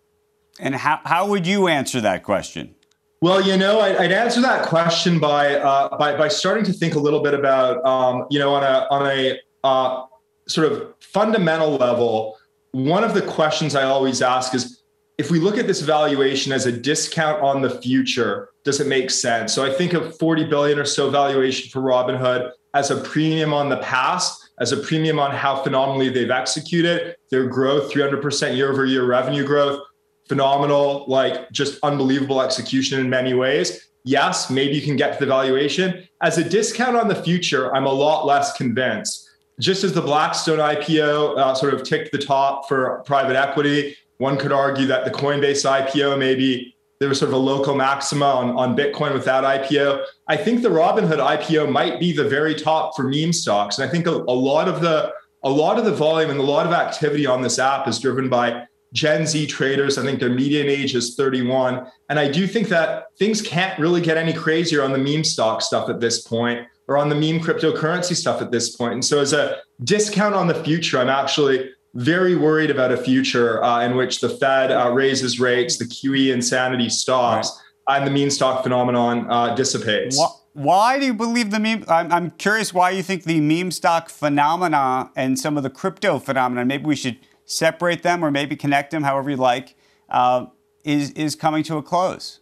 And 0.59 0.73
how, 0.75 0.99
how 1.03 1.27
would 1.27 1.45
you 1.45 1.67
answer 1.67 2.01
that 2.01 2.23
question? 2.23 2.73
Well, 3.21 3.41
you 3.41 3.57
know, 3.57 3.79
I, 3.79 4.03
I'd 4.03 4.11
answer 4.11 4.41
that 4.41 4.65
question 4.65 5.19
by 5.19 5.55
uh, 5.55 5.97
by 5.97 6.15
by 6.17 6.29
starting 6.29 6.63
to 6.65 6.73
think 6.73 6.95
a 6.95 6.99
little 6.99 7.21
bit 7.21 7.33
about, 7.33 7.85
um, 7.85 8.27
you 8.29 8.39
know, 8.39 8.53
on 8.53 8.63
a 8.63 8.87
on 8.89 9.07
a 9.07 9.39
uh, 9.63 10.05
sort 10.47 10.71
of 10.71 10.93
fundamental 11.01 11.75
level. 11.75 12.37
One 12.71 13.03
of 13.03 13.13
the 13.13 13.21
questions 13.21 13.75
I 13.75 13.83
always 13.83 14.21
ask 14.21 14.53
is, 14.53 14.76
if 15.17 15.31
we 15.31 15.39
look 15.39 15.57
at 15.57 15.65
this 15.65 15.81
valuation 15.81 16.51
as 16.51 16.65
a 16.65 16.71
discount 16.71 17.41
on 17.41 17.62
the 17.62 17.81
future, 17.81 18.50
does 18.63 18.79
it 18.79 18.88
make 18.88 19.09
sense? 19.09 19.53
So 19.53 19.65
I 19.65 19.74
think 19.74 19.93
of 19.93 20.17
40 20.19 20.45
billion 20.45 20.77
or 20.77 20.86
so 20.86 21.09
valuation 21.09 21.69
for 21.69 21.81
Robinhood 21.81 22.51
as 22.74 22.91
a 22.91 22.97
premium 22.97 23.53
on 23.53 23.69
the 23.69 23.77
past, 23.77 24.51
as 24.59 24.71
a 24.71 24.77
premium 24.77 25.17
on 25.17 25.31
how 25.31 25.63
phenomenally 25.63 26.09
they've 26.09 26.29
executed 26.29 27.15
their 27.31 27.47
growth, 27.47 27.91
300% 27.91 28.55
year 28.55 28.71
over 28.71 28.86
year 28.86 29.05
revenue 29.05 29.45
growth 29.45 29.81
phenomenal, 30.27 31.05
like 31.07 31.50
just 31.51 31.79
unbelievable 31.83 32.41
execution 32.41 33.00
in 33.00 33.09
many 33.09 33.33
ways. 33.33 33.89
Yes, 34.03 34.50
maybe 34.50 34.75
you 34.75 34.81
can 34.81 34.95
get 34.95 35.13
to 35.13 35.19
the 35.19 35.25
valuation. 35.25 36.07
As 36.21 36.38
a 36.38 36.47
discount 36.47 36.95
on 36.95 37.07
the 37.07 37.15
future, 37.15 37.74
I'm 37.75 37.86
a 37.86 37.91
lot 37.91 38.25
less 38.25 38.55
convinced. 38.55 39.29
Just 39.59 39.83
as 39.83 39.93
the 39.93 40.01
Blackstone 40.01 40.59
IPO 40.59 41.38
uh, 41.38 41.55
sort 41.55 41.74
of 41.74 41.83
ticked 41.83 42.12
the 42.12 42.17
top 42.17 42.67
for 42.67 43.01
private 43.05 43.36
equity, 43.36 43.95
one 44.17 44.38
could 44.38 44.51
argue 44.51 44.88
that 44.88 45.05
the 45.05 45.12
Coinbase 45.12 45.65
IPO 45.65 46.17
maybe 46.17 46.75
there 47.00 47.09
was 47.09 47.19
sort 47.19 47.29
of 47.29 47.36
a 47.36 47.39
local 47.39 47.75
maxima 47.75 48.25
on, 48.25 48.50
on 48.57 48.75
Bitcoin 48.75 49.13
with 49.13 49.25
that 49.25 49.43
IPO. 49.43 50.03
I 50.27 50.36
think 50.36 50.63
the 50.63 50.69
Robinhood 50.69 51.19
IPO 51.19 51.71
might 51.71 52.00
be 52.00 52.12
the 52.12 52.27
very 52.27 52.55
top 52.55 52.95
for 52.95 53.03
meme 53.03 53.33
stocks. 53.33 53.77
And 53.77 53.88
I 53.88 53.91
think 53.91 54.07
a, 54.07 54.12
a 54.12 54.33
lot 54.33 54.67
of 54.67 54.81
the 54.81 55.13
a 55.43 55.50
lot 55.50 55.77
of 55.77 55.86
the 55.86 55.91
volume 55.91 56.31
and 56.31 56.39
a 56.39 56.43
lot 56.43 56.65
of 56.65 56.74
activity 56.74 57.27
on 57.27 57.41
this 57.41 57.59
app 57.59 57.88
is 57.88 58.00
driven 58.00 58.27
by 58.27 58.65
Gen 58.93 59.27
Z 59.27 59.45
traders. 59.47 59.97
I 59.97 60.03
think 60.03 60.19
their 60.19 60.31
median 60.31 60.67
age 60.67 60.95
is 60.95 61.15
31. 61.15 61.86
And 62.09 62.19
I 62.19 62.29
do 62.29 62.47
think 62.47 62.69
that 62.69 63.05
things 63.19 63.41
can't 63.41 63.77
really 63.79 64.01
get 64.01 64.17
any 64.17 64.33
crazier 64.33 64.83
on 64.83 64.91
the 64.91 64.97
meme 64.97 65.24
stock 65.24 65.62
stuff 65.62 65.89
at 65.89 66.00
this 66.00 66.21
point 66.21 66.65
or 66.88 66.97
on 66.97 67.09
the 67.09 67.15
meme 67.15 67.39
cryptocurrency 67.39 68.15
stuff 68.15 68.41
at 68.41 68.50
this 68.50 68.75
point. 68.75 68.93
And 68.93 69.05
so, 69.05 69.19
as 69.19 69.33
a 69.33 69.59
discount 69.83 70.33
on 70.33 70.47
the 70.47 70.63
future, 70.63 70.97
I'm 70.97 71.09
actually 71.09 71.69
very 71.97 72.35
worried 72.35 72.69
about 72.69 72.91
a 72.91 72.97
future 72.97 73.63
uh, 73.63 73.81
in 73.81 73.97
which 73.97 74.21
the 74.21 74.29
Fed 74.29 74.71
uh, 74.71 74.91
raises 74.91 75.39
rates, 75.39 75.77
the 75.77 75.85
QE 75.85 76.31
insanity 76.31 76.89
stops, 76.89 77.59
right. 77.89 77.97
and 77.97 78.07
the 78.07 78.11
meme 78.11 78.29
stock 78.29 78.61
phenomenon 78.61 79.25
uh, 79.29 79.55
dissipates. 79.55 80.21
Why 80.53 80.99
do 80.99 81.07
you 81.07 81.13
believe 81.13 81.49
the 81.49 81.59
meme? 81.59 81.85
I'm, 81.87 82.11
I'm 82.11 82.31
curious 82.31 82.71
why 82.71 82.91
you 82.91 83.01
think 83.01 83.23
the 83.23 83.39
meme 83.39 83.71
stock 83.71 84.09
phenomena 84.09 85.11
and 85.15 85.39
some 85.39 85.57
of 85.57 85.63
the 85.63 85.71
crypto 85.71 86.19
phenomena, 86.19 86.65
maybe 86.65 86.85
we 86.85 86.95
should 86.95 87.17
separate 87.45 88.03
them 88.03 88.23
or 88.23 88.29
maybe 88.29 88.55
connect 88.55 88.91
them, 88.91 89.01
however 89.01 89.31
you 89.31 89.37
like, 89.37 89.75
uh, 90.09 90.45
is, 90.83 91.09
is 91.11 91.35
coming 91.35 91.63
to 91.63 91.77
a 91.77 91.83
close. 91.83 92.41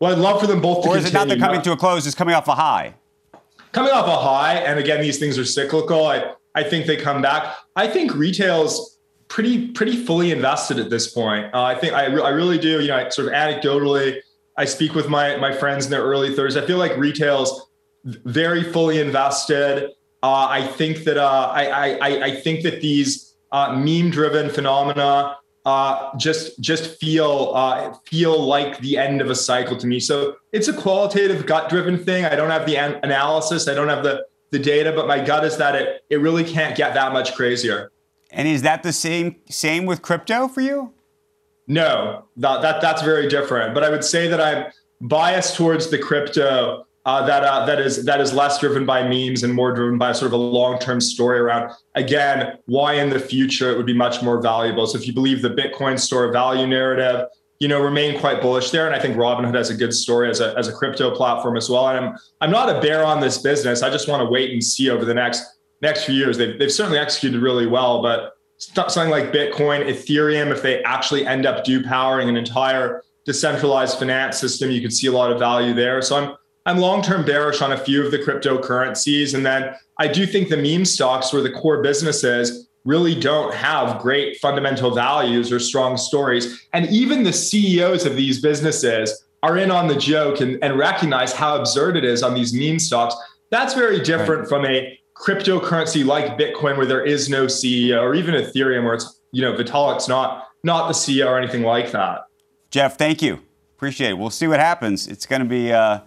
Well, 0.00 0.12
I'd 0.12 0.18
love 0.18 0.40
for 0.40 0.46
them 0.46 0.62
both 0.62 0.84
to 0.84 0.90
Or 0.90 0.96
is 0.96 1.04
it 1.04 1.12
not 1.12 1.28
that 1.28 1.38
they're 1.38 1.46
coming 1.46 1.60
to 1.62 1.72
a 1.72 1.76
close, 1.76 2.06
it's 2.06 2.14
coming 2.14 2.34
off 2.34 2.48
a 2.48 2.54
high? 2.54 2.94
Coming 3.72 3.92
off 3.92 4.06
a 4.06 4.16
high, 4.16 4.54
and 4.54 4.78
again, 4.78 5.02
these 5.02 5.18
things 5.18 5.38
are 5.38 5.44
cyclical. 5.44 6.06
I, 6.06 6.34
I 6.54 6.62
think 6.62 6.86
they 6.86 6.96
come 6.96 7.22
back. 7.22 7.56
I 7.76 7.86
think 7.86 8.14
retail's 8.14 8.98
pretty 9.28 9.68
pretty 9.68 9.96
fully 10.04 10.32
invested 10.32 10.78
at 10.78 10.90
this 10.90 11.10
point. 11.10 11.54
Uh, 11.54 11.62
I 11.62 11.74
think 11.74 11.94
I, 11.94 12.06
re- 12.06 12.22
I 12.22 12.30
really 12.30 12.58
do. 12.58 12.80
You 12.80 12.88
know, 12.88 12.96
I 12.96 13.08
sort 13.08 13.28
of 13.28 13.34
anecdotally, 13.34 14.18
I 14.56 14.64
speak 14.64 14.94
with 14.94 15.08
my 15.08 15.36
my 15.36 15.52
friends 15.52 15.84
in 15.86 15.90
their 15.90 16.02
early 16.02 16.30
30s. 16.34 16.60
I 16.60 16.66
feel 16.66 16.78
like 16.78 16.96
retail's 16.96 17.68
very 18.04 18.62
fully 18.62 19.00
invested. 19.00 19.90
Uh, 20.22 20.46
I 20.50 20.66
think 20.66 21.04
that 21.04 21.16
uh, 21.16 21.50
I, 21.54 21.92
I 21.98 22.24
I 22.26 22.34
think 22.34 22.62
that 22.64 22.80
these 22.80 23.36
uh, 23.52 23.72
meme 23.76 24.10
driven 24.10 24.50
phenomena 24.50 25.36
uh, 25.64 26.16
just 26.16 26.60
just 26.60 26.98
feel 26.98 27.52
uh, 27.54 27.94
feel 28.06 28.38
like 28.42 28.78
the 28.78 28.96
end 28.96 29.20
of 29.20 29.30
a 29.30 29.34
cycle 29.34 29.76
to 29.76 29.86
me. 29.86 30.00
So 30.00 30.36
it's 30.52 30.68
a 30.68 30.72
qualitative 30.72 31.46
gut 31.46 31.68
driven 31.68 32.02
thing. 32.02 32.24
I 32.24 32.34
don't 32.34 32.50
have 32.50 32.66
the 32.66 32.76
an- 32.76 33.00
analysis. 33.02 33.68
I 33.68 33.74
don't 33.74 33.88
have 33.88 34.02
the 34.02 34.24
the 34.50 34.58
data, 34.58 34.92
but 34.92 35.06
my 35.06 35.24
gut 35.24 35.44
is 35.44 35.56
that 35.58 35.74
it 35.74 36.04
it 36.10 36.20
really 36.20 36.44
can't 36.44 36.76
get 36.76 36.94
that 36.94 37.12
much 37.12 37.34
crazier. 37.34 37.90
And 38.32 38.46
is 38.46 38.62
that 38.62 38.82
the 38.82 38.92
same 38.92 39.36
same 39.48 39.86
with 39.86 40.02
crypto 40.02 40.48
for 40.48 40.60
you? 40.60 40.92
No, 41.66 42.26
that, 42.36 42.62
that 42.62 42.80
that's 42.80 43.02
very 43.02 43.28
different. 43.28 43.74
But 43.74 43.84
I 43.84 43.90
would 43.90 44.04
say 44.04 44.28
that 44.28 44.40
I'm 44.40 44.72
biased 45.00 45.56
towards 45.56 45.90
the 45.90 45.98
crypto 45.98 46.86
uh, 47.06 47.24
that 47.26 47.44
uh, 47.44 47.64
that 47.64 47.80
is 47.80 48.04
that 48.04 48.20
is 48.20 48.32
less 48.32 48.58
driven 48.58 48.84
by 48.84 49.02
memes 49.02 49.42
and 49.42 49.54
more 49.54 49.72
driven 49.74 49.96
by 49.96 50.12
sort 50.12 50.26
of 50.26 50.32
a 50.34 50.42
long-term 50.42 51.00
story 51.00 51.38
around 51.38 51.72
again 51.94 52.58
why 52.66 52.94
in 52.94 53.08
the 53.08 53.18
future 53.18 53.70
it 53.70 53.76
would 53.76 53.86
be 53.86 53.94
much 53.94 54.22
more 54.22 54.40
valuable. 54.40 54.86
So 54.86 54.98
if 54.98 55.06
you 55.06 55.14
believe 55.14 55.42
the 55.42 55.50
Bitcoin 55.50 55.98
store 55.98 56.30
value 56.30 56.66
narrative, 56.66 57.26
you 57.60 57.68
know, 57.68 57.80
remain 57.80 58.18
quite 58.18 58.40
bullish 58.40 58.70
there. 58.70 58.86
And 58.86 58.96
I 58.96 58.98
think 58.98 59.16
Robinhood 59.16 59.54
has 59.54 59.68
a 59.68 59.74
good 59.74 59.94
story 59.94 60.30
as 60.30 60.40
a, 60.40 60.56
as 60.56 60.66
a 60.66 60.72
crypto 60.72 61.14
platform 61.14 61.58
as 61.58 61.68
well. 61.68 61.88
And 61.88 62.06
I'm, 62.06 62.18
I'm 62.40 62.50
not 62.50 62.74
a 62.74 62.80
bear 62.80 63.04
on 63.04 63.20
this 63.20 63.38
business. 63.38 63.82
I 63.82 63.90
just 63.90 64.08
want 64.08 64.22
to 64.22 64.30
wait 64.30 64.50
and 64.50 64.64
see 64.64 64.88
over 64.88 65.04
the 65.04 65.14
next, 65.14 65.44
next 65.82 66.04
few 66.04 66.14
years. 66.14 66.38
They've, 66.38 66.58
they've 66.58 66.72
certainly 66.72 66.98
executed 66.98 67.40
really 67.40 67.66
well, 67.66 68.02
but 68.02 68.32
something 68.56 69.10
like 69.10 69.32
Bitcoin, 69.32 69.86
Ethereum, 69.86 70.50
if 70.50 70.62
they 70.62 70.82
actually 70.84 71.26
end 71.26 71.44
up 71.44 71.62
do 71.62 71.84
powering 71.84 72.30
an 72.30 72.36
entire 72.36 73.02
decentralized 73.26 73.98
finance 73.98 74.38
system, 74.38 74.70
you 74.70 74.80
could 74.80 74.92
see 74.92 75.08
a 75.08 75.12
lot 75.12 75.30
of 75.30 75.38
value 75.38 75.74
there. 75.74 76.00
So 76.00 76.16
I'm, 76.16 76.36
I'm 76.64 76.78
long-term 76.78 77.26
bearish 77.26 77.60
on 77.60 77.72
a 77.72 77.78
few 77.78 78.04
of 78.04 78.10
the 78.10 78.18
cryptocurrencies. 78.18 79.34
And 79.34 79.44
then 79.44 79.74
I 79.98 80.08
do 80.08 80.26
think 80.26 80.48
the 80.48 80.56
meme 80.56 80.86
stocks 80.86 81.30
where 81.30 81.42
the 81.42 81.52
core 81.52 81.82
businesses 81.82 82.69
really 82.84 83.18
don't 83.18 83.54
have 83.54 84.00
great 84.00 84.38
fundamental 84.38 84.94
values 84.94 85.52
or 85.52 85.58
strong 85.58 85.96
stories. 85.96 86.66
And 86.72 86.86
even 86.88 87.22
the 87.22 87.32
CEOs 87.32 88.06
of 88.06 88.16
these 88.16 88.40
businesses 88.40 89.24
are 89.42 89.56
in 89.56 89.70
on 89.70 89.86
the 89.86 89.94
joke 89.94 90.40
and, 90.40 90.62
and 90.62 90.78
recognize 90.78 91.32
how 91.32 91.56
absurd 91.56 91.96
it 91.96 92.04
is 92.04 92.22
on 92.22 92.34
these 92.34 92.52
meme 92.52 92.78
stocks. 92.78 93.14
That's 93.50 93.74
very 93.74 94.00
different 94.00 94.42
right. 94.42 94.48
from 94.48 94.66
a 94.66 94.98
cryptocurrency 95.16 96.04
like 96.04 96.38
Bitcoin 96.38 96.76
where 96.76 96.86
there 96.86 97.04
is 97.04 97.28
no 97.28 97.46
CEO 97.46 98.00
or 98.00 98.14
even 98.14 98.34
Ethereum 98.34 98.84
where 98.84 98.94
it's, 98.94 99.20
you 99.32 99.42
know, 99.42 99.52
Vitalik's 99.54 100.08
not 100.08 100.46
not 100.62 100.88
the 100.88 100.94
CEO 100.94 101.26
or 101.26 101.38
anything 101.38 101.62
like 101.62 101.90
that. 101.92 102.26
Geoff, 102.70 102.96
thank 102.96 103.22
you. 103.22 103.40
Appreciate 103.76 104.10
it. 104.10 104.18
We'll 104.18 104.30
see 104.30 104.46
what 104.46 104.60
happens. 104.60 105.08
It's 105.08 105.24
going 105.24 105.40
to 105.40 105.48
be 105.48 105.72
uh, 105.72 106.00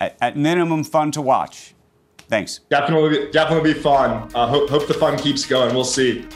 at, 0.00 0.16
at 0.20 0.36
minimum 0.36 0.84
fun 0.84 1.10
to 1.12 1.20
watch. 1.20 1.74
Thanks. 2.28 2.60
Definitely, 2.70 3.30
definitely 3.30 3.72
be 3.74 3.80
fun. 3.80 4.30
Uh, 4.34 4.46
hope, 4.46 4.68
hope 4.68 4.88
the 4.88 4.94
fun 4.94 5.16
keeps 5.18 5.44
going. 5.46 5.74
We'll 5.74 5.84
see. 5.84 6.26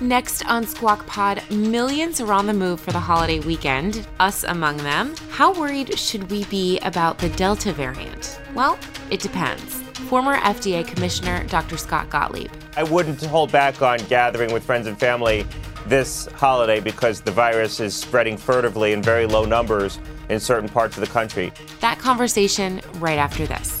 Next 0.00 0.46
on 0.46 0.64
Squawk 0.64 1.04
Pod, 1.06 1.42
millions 1.50 2.20
are 2.20 2.32
on 2.32 2.46
the 2.46 2.52
move 2.52 2.80
for 2.80 2.92
the 2.92 3.00
holiday 3.00 3.40
weekend, 3.40 4.06
us 4.20 4.44
among 4.44 4.76
them. 4.78 5.16
How 5.30 5.52
worried 5.52 5.98
should 5.98 6.30
we 6.30 6.44
be 6.44 6.78
about 6.80 7.18
the 7.18 7.28
Delta 7.30 7.72
variant? 7.72 8.40
Well, 8.54 8.78
it 9.10 9.20
depends. 9.20 9.74
Former 10.08 10.36
FDA 10.36 10.86
Commissioner 10.86 11.44
Dr. 11.48 11.76
Scott 11.76 12.08
Gottlieb. 12.10 12.50
I 12.76 12.84
wouldn't 12.84 13.24
hold 13.24 13.50
back 13.50 13.82
on 13.82 13.98
gathering 14.06 14.52
with 14.52 14.62
friends 14.62 14.86
and 14.86 14.98
family 14.98 15.44
this 15.86 16.26
holiday 16.26 16.78
because 16.78 17.20
the 17.20 17.32
virus 17.32 17.80
is 17.80 17.94
spreading 17.94 18.36
furtively 18.36 18.92
in 18.92 19.02
very 19.02 19.26
low 19.26 19.44
numbers 19.44 19.98
in 20.28 20.38
certain 20.38 20.68
parts 20.68 20.96
of 20.96 21.00
the 21.00 21.12
country. 21.12 21.52
That 21.80 21.98
conversation 21.98 22.80
right 22.94 23.18
after 23.18 23.46
this. 23.46 23.80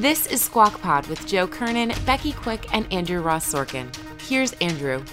This 0.00 0.24
is 0.28 0.40
Squawk 0.40 0.80
Pod 0.80 1.06
with 1.08 1.26
Joe 1.26 1.46
Kernan, 1.46 1.92
Becky 2.06 2.32
Quick, 2.32 2.74
and 2.74 2.90
Andrew 2.90 3.20
Ross 3.20 3.52
Sorkin. 3.52 3.94
Here's 4.22 4.54
Andrew. 4.54 5.04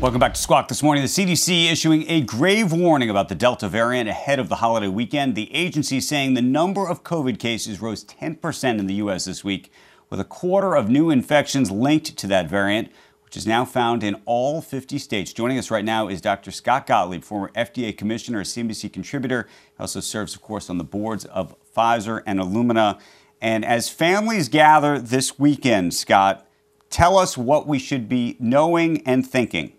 Welcome 0.00 0.18
back 0.18 0.34
to 0.34 0.40
Squawk 0.40 0.66
this 0.66 0.82
morning. 0.82 1.04
The 1.04 1.08
CDC 1.08 1.70
issuing 1.70 2.04
a 2.08 2.20
grave 2.22 2.72
warning 2.72 3.10
about 3.10 3.28
the 3.28 3.36
Delta 3.36 3.68
variant 3.68 4.08
ahead 4.08 4.40
of 4.40 4.48
the 4.48 4.56
holiday 4.56 4.88
weekend. 4.88 5.36
The 5.36 5.54
agency 5.54 6.00
saying 6.00 6.34
the 6.34 6.42
number 6.42 6.84
of 6.84 7.04
COVID 7.04 7.38
cases 7.38 7.80
rose 7.80 8.04
10% 8.04 8.80
in 8.80 8.88
the 8.88 8.94
U.S. 8.94 9.26
this 9.26 9.44
week, 9.44 9.70
with 10.08 10.18
a 10.18 10.24
quarter 10.24 10.74
of 10.74 10.90
new 10.90 11.08
infections 11.08 11.70
linked 11.70 12.16
to 12.16 12.26
that 12.26 12.50
variant, 12.50 12.90
which 13.24 13.36
is 13.36 13.46
now 13.46 13.64
found 13.64 14.02
in 14.02 14.20
all 14.24 14.60
50 14.60 14.98
states. 14.98 15.32
Joining 15.32 15.58
us 15.58 15.70
right 15.70 15.84
now 15.84 16.08
is 16.08 16.20
Dr. 16.20 16.50
Scott 16.50 16.88
Gottlieb, 16.88 17.22
former 17.22 17.52
FDA 17.54 17.96
commissioner, 17.96 18.40
a 18.40 18.42
CNBC 18.42 18.92
contributor. 18.92 19.46
He 19.76 19.80
also 19.80 20.00
serves, 20.00 20.34
of 20.34 20.42
course, 20.42 20.68
on 20.68 20.78
the 20.78 20.82
boards 20.82 21.24
of 21.26 21.54
Pfizer 21.72 22.24
and 22.26 22.40
Illumina. 22.40 22.98
And 23.40 23.64
as 23.64 23.88
families 23.88 24.48
gather 24.48 24.98
this 24.98 25.38
weekend, 25.38 25.94
Scott, 25.94 26.46
tell 26.90 27.16
us 27.16 27.38
what 27.38 27.66
we 27.66 27.78
should 27.78 28.08
be 28.08 28.36
knowing 28.38 29.02
and 29.06 29.26
thinking. 29.26 29.72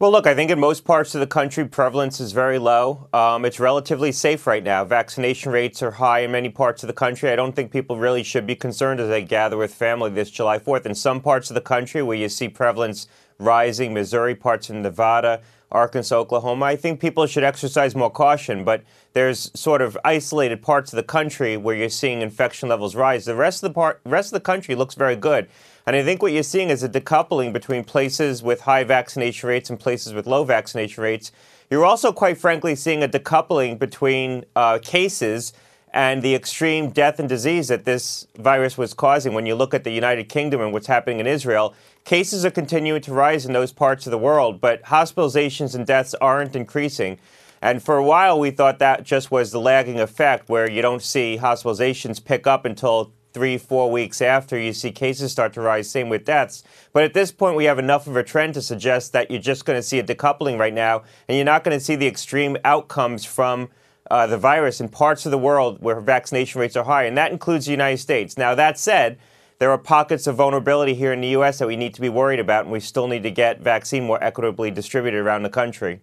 Well, 0.00 0.10
look, 0.10 0.26
I 0.26 0.34
think 0.34 0.50
in 0.50 0.60
most 0.60 0.84
parts 0.84 1.14
of 1.14 1.20
the 1.20 1.26
country, 1.26 1.64
prevalence 1.66 2.20
is 2.20 2.32
very 2.32 2.58
low. 2.58 3.08
Um, 3.12 3.44
it's 3.44 3.60
relatively 3.60 4.12
safe 4.12 4.46
right 4.46 4.62
now. 4.62 4.84
Vaccination 4.84 5.50
rates 5.50 5.82
are 5.82 5.92
high 5.92 6.20
in 6.20 6.32
many 6.32 6.48
parts 6.48 6.82
of 6.82 6.88
the 6.88 6.92
country. 6.92 7.30
I 7.30 7.36
don't 7.36 7.54
think 7.54 7.72
people 7.72 7.96
really 7.96 8.22
should 8.22 8.46
be 8.46 8.56
concerned 8.56 9.00
as 9.00 9.08
they 9.08 9.22
gather 9.22 9.56
with 9.56 9.72
family 9.72 10.10
this 10.10 10.30
July 10.30 10.58
4th. 10.58 10.84
In 10.84 10.94
some 10.94 11.20
parts 11.20 11.48
of 11.48 11.54
the 11.54 11.60
country 11.60 12.02
where 12.02 12.16
you 12.16 12.28
see 12.28 12.48
prevalence 12.48 13.06
rising, 13.38 13.94
Missouri, 13.94 14.34
parts 14.34 14.68
of 14.68 14.76
Nevada, 14.76 15.40
Arkansas, 15.72 16.16
Oklahoma, 16.16 16.66
I 16.66 16.76
think 16.76 17.00
people 17.00 17.26
should 17.26 17.44
exercise 17.44 17.94
more 17.94 18.10
caution. 18.10 18.64
But 18.64 18.82
there's 19.12 19.50
sort 19.58 19.82
of 19.82 19.98
isolated 20.04 20.62
parts 20.62 20.92
of 20.92 20.96
the 20.96 21.02
country 21.02 21.56
where 21.56 21.74
you're 21.74 21.88
seeing 21.88 22.22
infection 22.22 22.68
levels 22.68 22.94
rise. 22.94 23.24
The 23.24 23.34
rest 23.34 23.62
of 23.62 23.70
the 23.70 23.74
part, 23.74 24.00
rest 24.04 24.28
of 24.28 24.32
the 24.32 24.40
country 24.40 24.74
looks 24.74 24.94
very 24.94 25.16
good. 25.16 25.48
And 25.86 25.94
I 25.94 26.02
think 26.02 26.22
what 26.22 26.32
you're 26.32 26.42
seeing 26.42 26.70
is 26.70 26.82
a 26.82 26.88
decoupling 26.88 27.52
between 27.52 27.84
places 27.84 28.42
with 28.42 28.62
high 28.62 28.84
vaccination 28.84 29.48
rates 29.48 29.68
and 29.68 29.78
places 29.78 30.14
with 30.14 30.26
low 30.26 30.44
vaccination 30.44 31.02
rates. 31.02 31.30
You're 31.70 31.84
also, 31.84 32.12
quite 32.12 32.38
frankly, 32.38 32.74
seeing 32.74 33.02
a 33.02 33.08
decoupling 33.08 33.78
between 33.78 34.44
uh, 34.56 34.78
cases 34.78 35.52
and 35.94 36.22
the 36.22 36.34
extreme 36.34 36.90
death 36.90 37.20
and 37.20 37.28
disease 37.28 37.68
that 37.68 37.84
this 37.84 38.26
virus 38.36 38.76
was 38.76 38.92
causing. 38.92 39.32
When 39.32 39.46
you 39.46 39.54
look 39.54 39.72
at 39.72 39.84
the 39.84 39.92
United 39.92 40.28
Kingdom 40.28 40.60
and 40.60 40.72
what's 40.72 40.88
happening 40.88 41.20
in 41.20 41.26
Israel, 41.28 41.72
cases 42.04 42.44
are 42.44 42.50
continuing 42.50 43.00
to 43.02 43.14
rise 43.14 43.46
in 43.46 43.52
those 43.52 43.72
parts 43.72 44.04
of 44.04 44.10
the 44.10 44.18
world, 44.18 44.60
but 44.60 44.82
hospitalizations 44.82 45.72
and 45.72 45.86
deaths 45.86 46.12
aren't 46.20 46.56
increasing. 46.56 47.16
And 47.62 47.80
for 47.80 47.96
a 47.96 48.02
while, 48.02 48.40
we 48.40 48.50
thought 48.50 48.80
that 48.80 49.04
just 49.04 49.30
was 49.30 49.52
the 49.52 49.60
lagging 49.60 50.00
effect 50.00 50.48
where 50.48 50.68
you 50.68 50.82
don't 50.82 51.00
see 51.00 51.38
hospitalizations 51.40 52.22
pick 52.22 52.44
up 52.48 52.64
until 52.64 53.12
three, 53.32 53.56
four 53.56 53.88
weeks 53.88 54.20
after 54.20 54.58
you 54.58 54.72
see 54.72 54.90
cases 54.90 55.30
start 55.30 55.52
to 55.52 55.60
rise, 55.60 55.88
same 55.88 56.08
with 56.08 56.24
deaths. 56.24 56.64
But 56.92 57.04
at 57.04 57.14
this 57.14 57.30
point, 57.30 57.56
we 57.56 57.66
have 57.66 57.78
enough 57.78 58.08
of 58.08 58.16
a 58.16 58.24
trend 58.24 58.54
to 58.54 58.62
suggest 58.62 59.12
that 59.12 59.30
you're 59.30 59.40
just 59.40 59.64
going 59.64 59.78
to 59.78 59.82
see 59.82 60.00
a 60.00 60.04
decoupling 60.04 60.58
right 60.58 60.74
now, 60.74 61.04
and 61.28 61.36
you're 61.36 61.44
not 61.44 61.62
going 61.62 61.78
to 61.78 61.84
see 61.84 61.94
the 61.94 62.08
extreme 62.08 62.56
outcomes 62.64 63.24
from 63.24 63.68
uh, 64.10 64.26
the 64.26 64.38
virus 64.38 64.80
in 64.80 64.88
parts 64.88 65.24
of 65.24 65.30
the 65.30 65.38
world 65.38 65.78
where 65.80 66.00
vaccination 66.00 66.60
rates 66.60 66.76
are 66.76 66.84
high, 66.84 67.04
and 67.04 67.16
that 67.16 67.32
includes 67.32 67.66
the 67.66 67.70
United 67.70 67.98
States. 67.98 68.36
Now, 68.36 68.54
that 68.54 68.78
said, 68.78 69.18
there 69.58 69.70
are 69.70 69.78
pockets 69.78 70.26
of 70.26 70.36
vulnerability 70.36 70.94
here 70.94 71.12
in 71.12 71.20
the 71.20 71.28
U.S. 71.28 71.58
that 71.58 71.68
we 71.68 71.76
need 71.76 71.94
to 71.94 72.00
be 72.00 72.08
worried 72.08 72.40
about, 72.40 72.64
and 72.64 72.72
we 72.72 72.80
still 72.80 73.06
need 73.06 73.22
to 73.22 73.30
get 73.30 73.60
vaccine 73.60 74.04
more 74.04 74.22
equitably 74.22 74.70
distributed 74.70 75.20
around 75.20 75.42
the 75.42 75.50
country. 75.50 76.00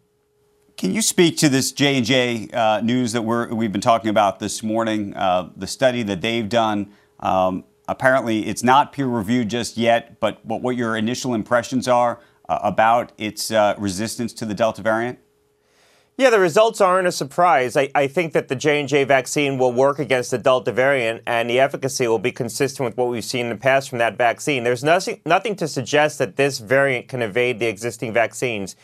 Can 0.77 0.93
you 0.93 1.01
speak 1.01 1.37
to 1.37 1.49
this 1.49 1.71
J 1.71 1.97
and 1.97 2.05
J 2.05 2.49
uh, 2.53 2.81
news 2.81 3.11
that 3.11 3.21
we're, 3.21 3.53
we've 3.53 3.71
been 3.71 3.81
talking 3.81 4.09
about 4.09 4.39
this 4.39 4.63
morning? 4.63 5.13
Uh, 5.15 5.49
the 5.55 5.67
study 5.67 6.01
that 6.03 6.21
they've 6.21 6.47
done 6.47 6.91
um, 7.19 7.65
apparently, 7.87 8.47
it's 8.47 8.63
not 8.63 8.93
peer 8.93 9.07
reviewed 9.07 9.49
just 9.49 9.77
yet, 9.77 10.19
but 10.19 10.43
what, 10.45 10.61
what 10.61 10.75
your 10.75 10.95
initial 10.95 11.33
impressions 11.33 11.87
are 11.87 12.19
uh, 12.49 12.59
about 12.63 13.11
its 13.17 13.51
uh, 13.51 13.75
resistance 13.77 14.33
to 14.33 14.45
the 14.45 14.53
Delta 14.53 14.81
variant? 14.81 15.19
Yeah, 16.21 16.29
the 16.29 16.39
results 16.39 16.79
aren't 16.81 17.07
a 17.07 17.11
surprise. 17.11 17.75
I, 17.75 17.89
I 17.95 18.05
think 18.05 18.33
that 18.33 18.47
the 18.47 18.55
J&J 18.55 19.05
vaccine 19.05 19.57
will 19.57 19.73
work 19.73 19.97
against 19.97 20.29
the 20.29 20.37
Delta 20.37 20.71
variant 20.71 21.23
and 21.25 21.49
the 21.49 21.59
efficacy 21.59 22.07
will 22.07 22.19
be 22.19 22.31
consistent 22.31 22.85
with 22.85 22.95
what 22.95 23.07
we've 23.07 23.25
seen 23.25 23.47
in 23.47 23.49
the 23.49 23.55
past 23.55 23.89
from 23.89 23.97
that 23.97 24.19
vaccine. 24.19 24.63
There's 24.63 24.83
nothing, 24.83 25.19
nothing 25.25 25.55
to 25.55 25.67
suggest 25.67 26.19
that 26.19 26.35
this 26.35 26.59
variant 26.59 27.07
can 27.07 27.23
evade 27.23 27.57
the 27.57 27.65
existing 27.65 28.13
vaccines. 28.13 28.75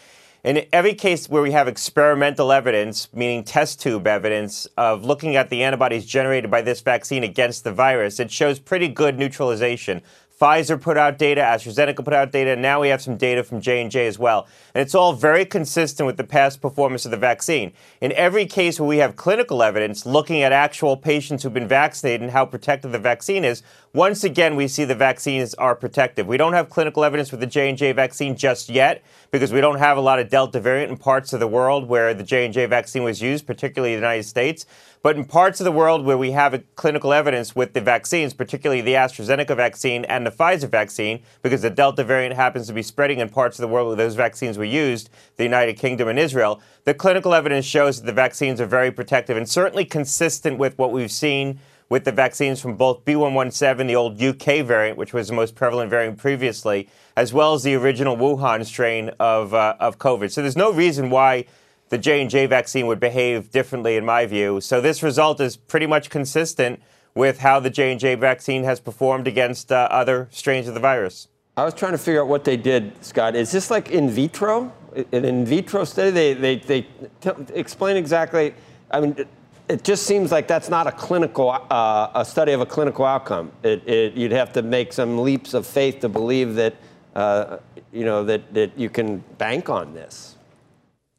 In 0.43 0.65
every 0.73 0.95
case 0.95 1.29
where 1.29 1.43
we 1.43 1.51
have 1.51 1.67
experimental 1.67 2.51
evidence, 2.51 3.07
meaning 3.13 3.43
test 3.43 3.79
tube 3.79 4.07
evidence, 4.07 4.65
of 4.75 5.05
looking 5.05 5.35
at 5.35 5.51
the 5.51 5.61
antibodies 5.61 6.07
generated 6.07 6.49
by 6.49 6.63
this 6.63 6.81
vaccine 6.81 7.23
against 7.23 7.63
the 7.63 7.71
virus, 7.71 8.19
it 8.19 8.31
shows 8.31 8.57
pretty 8.57 8.87
good 8.87 9.19
neutralization. 9.19 10.01
Pfizer 10.39 10.79
put 10.79 10.97
out 10.97 11.17
data, 11.17 11.41
AstraZeneca 11.41 12.05
put 12.05 12.13
out 12.13 12.31
data, 12.31 12.51
and 12.51 12.61
now 12.61 12.79
we 12.81 12.89
have 12.89 13.01
some 13.01 13.17
data 13.17 13.43
from 13.43 13.59
J&J 13.59 14.05
as 14.05 14.19
well. 14.19 14.47
And 14.75 14.81
it's 14.83 14.93
all 14.93 15.13
very 15.13 15.45
consistent 15.45 16.05
with 16.05 16.17
the 16.17 16.23
past 16.23 16.61
performance 16.61 17.05
of 17.05 17.11
the 17.11 17.17
vaccine. 17.17 17.73
In 18.01 18.11
every 18.11 18.45
case 18.45 18.79
where 18.79 18.87
we 18.87 18.97
have 18.97 19.15
clinical 19.15 19.63
evidence 19.63 20.05
looking 20.05 20.43
at 20.43 20.51
actual 20.51 20.95
patients 20.95 21.41
who've 21.41 21.53
been 21.53 21.67
vaccinated 21.67 22.21
and 22.21 22.31
how 22.31 22.45
protective 22.45 22.91
the 22.91 22.99
vaccine 22.99 23.43
is, 23.43 23.63
once 23.93 24.23
again 24.23 24.55
we 24.55 24.67
see 24.67 24.85
the 24.85 24.95
vaccines 24.95 25.53
are 25.55 25.75
protective. 25.75 26.27
We 26.27 26.37
don't 26.37 26.53
have 26.53 26.69
clinical 26.69 27.03
evidence 27.03 27.31
with 27.31 27.39
the 27.39 27.47
J&J 27.47 27.93
vaccine 27.93 28.35
just 28.35 28.69
yet 28.69 29.03
because 29.31 29.51
we 29.51 29.61
don't 29.61 29.79
have 29.79 29.97
a 29.97 30.01
lot 30.01 30.19
of 30.19 30.29
Delta 30.29 30.59
variant 30.59 30.91
in 30.91 30.97
parts 30.97 31.33
of 31.33 31.39
the 31.39 31.47
world 31.47 31.87
where 31.87 32.13
the 32.13 32.23
J&J 32.23 32.65
vaccine 32.65 33.03
was 33.03 33.21
used, 33.21 33.47
particularly 33.47 33.93
the 33.93 33.99
United 33.99 34.23
States. 34.23 34.65
But 35.01 35.15
in 35.15 35.25
parts 35.25 35.61
of 35.61 35.65
the 35.65 35.71
world 35.71 36.05
where 36.05 36.17
we 36.17 36.31
have 36.31 36.61
clinical 36.75 37.13
evidence 37.13 37.55
with 37.55 37.73
the 37.73 37.81
vaccines, 37.81 38.33
particularly 38.33 38.81
the 38.81 38.93
AstraZeneca 38.93 39.55
vaccine 39.55 40.05
and 40.05 40.25
the 40.25 40.31
Pfizer 40.31 40.69
vaccine, 40.69 41.23
because 41.41 41.61
the 41.61 41.69
Delta 41.69 42.03
variant 42.03 42.35
happens 42.35 42.67
to 42.67 42.73
be 42.73 42.81
spreading 42.81 43.19
in 43.19 43.29
parts 43.29 43.57
of 43.57 43.61
the 43.61 43.67
world 43.67 43.87
where 43.87 43.95
those 43.95 44.15
vaccines 44.15 44.57
were 44.57 44.65
used, 44.65 45.09
the 45.37 45.43
United 45.43 45.77
Kingdom 45.77 46.07
and 46.07 46.19
Israel, 46.19 46.61
the 46.83 46.93
clinical 46.93 47.33
evidence 47.33 47.65
shows 47.65 48.01
that 48.01 48.05
the 48.05 48.13
vaccines 48.13 48.59
are 48.59 48.65
very 48.65 48.91
protective 48.91 49.37
and 49.37 49.47
certainly 49.47 49.85
consistent 49.85 50.57
with 50.57 50.77
what 50.77 50.91
we've 50.91 51.11
seen 51.11 51.59
with 51.89 52.03
the 52.03 52.11
vaccines 52.11 52.61
from 52.61 52.75
both 52.75 53.05
B117, 53.05 53.87
the 53.87 53.95
old 53.95 54.21
UK 54.21 54.65
variant, 54.65 54.97
which 54.97 55.13
was 55.13 55.29
the 55.29 55.33
most 55.33 55.55
prevalent 55.55 55.89
variant 55.89 56.17
previously, 56.17 56.89
as 57.15 57.33
well 57.33 57.53
as 57.53 57.63
the 57.63 57.75
original 57.75 58.17
Wuhan 58.17 58.65
strain 58.65 59.11
of, 59.19 59.53
uh, 59.53 59.75
of 59.79 59.97
COVID. 59.97 60.31
So 60.31 60.41
there's 60.41 60.57
no 60.57 60.71
reason 60.71 61.09
why 61.09 61.45
the 61.89 61.97
J&J 61.97 62.47
vaccine 62.47 62.87
would 62.87 62.99
behave 62.99 63.51
differently 63.51 63.95
in 63.95 64.05
my 64.05 64.25
view. 64.25 64.59
So 64.59 64.81
this 64.81 65.01
result 65.01 65.39
is 65.39 65.55
pretty 65.55 65.87
much 65.87 66.09
consistent 66.09 66.81
with 67.15 67.39
how 67.39 67.59
the 67.59 67.69
J&J 67.69 68.15
vaccine 68.15 68.63
has 68.65 68.79
performed 68.79 69.27
against 69.27 69.71
uh, 69.71 69.87
other 69.89 70.27
strains 70.31 70.67
of 70.67 70.73
the 70.73 70.79
virus. 70.79 71.29
I 71.55 71.63
was 71.63 71.73
trying 71.73 71.93
to 71.93 71.97
figure 71.97 72.21
out 72.21 72.27
what 72.27 72.43
they 72.43 72.57
did, 72.57 73.03
Scott. 73.03 73.35
Is 73.35 73.51
this 73.51 73.71
like 73.71 73.89
in 73.89 74.09
vitro? 74.09 74.71
An 75.11 75.25
in 75.25 75.45
vitro 75.45 75.85
study? 75.85 76.11
They, 76.11 76.33
they, 76.33 76.55
they 76.57 76.81
t- 77.21 77.31
explain 77.55 77.97
exactly. 77.97 78.53
I 78.91 78.99
mean, 78.99 79.25
it, 79.69 79.83
just 79.83 80.05
seems 80.05 80.31
like 80.31 80.47
that's 80.47 80.69
not 80.69 80.87
a 80.87 80.91
clinical, 80.91 81.49
uh, 81.51 82.09
a 82.13 82.25
study 82.25 82.51
of 82.51 82.61
a 82.61 82.65
clinical 82.65 83.05
outcome. 83.05 83.51
It, 83.63 83.87
it, 83.87 84.13
you'd 84.13 84.31
have 84.31 84.53
to 84.53 84.61
make 84.61 84.93
some 84.93 85.19
leaps 85.19 85.53
of 85.53 85.65
faith 85.65 85.99
to 86.01 86.09
believe 86.09 86.55
that, 86.55 86.75
uh, 87.15 87.57
you 87.91 88.05
know, 88.05 88.23
that, 88.25 88.53
that 88.53 88.77
you 88.77 88.89
can 88.89 89.19
bank 89.37 89.69
on 89.69 89.93
this. 89.93 90.35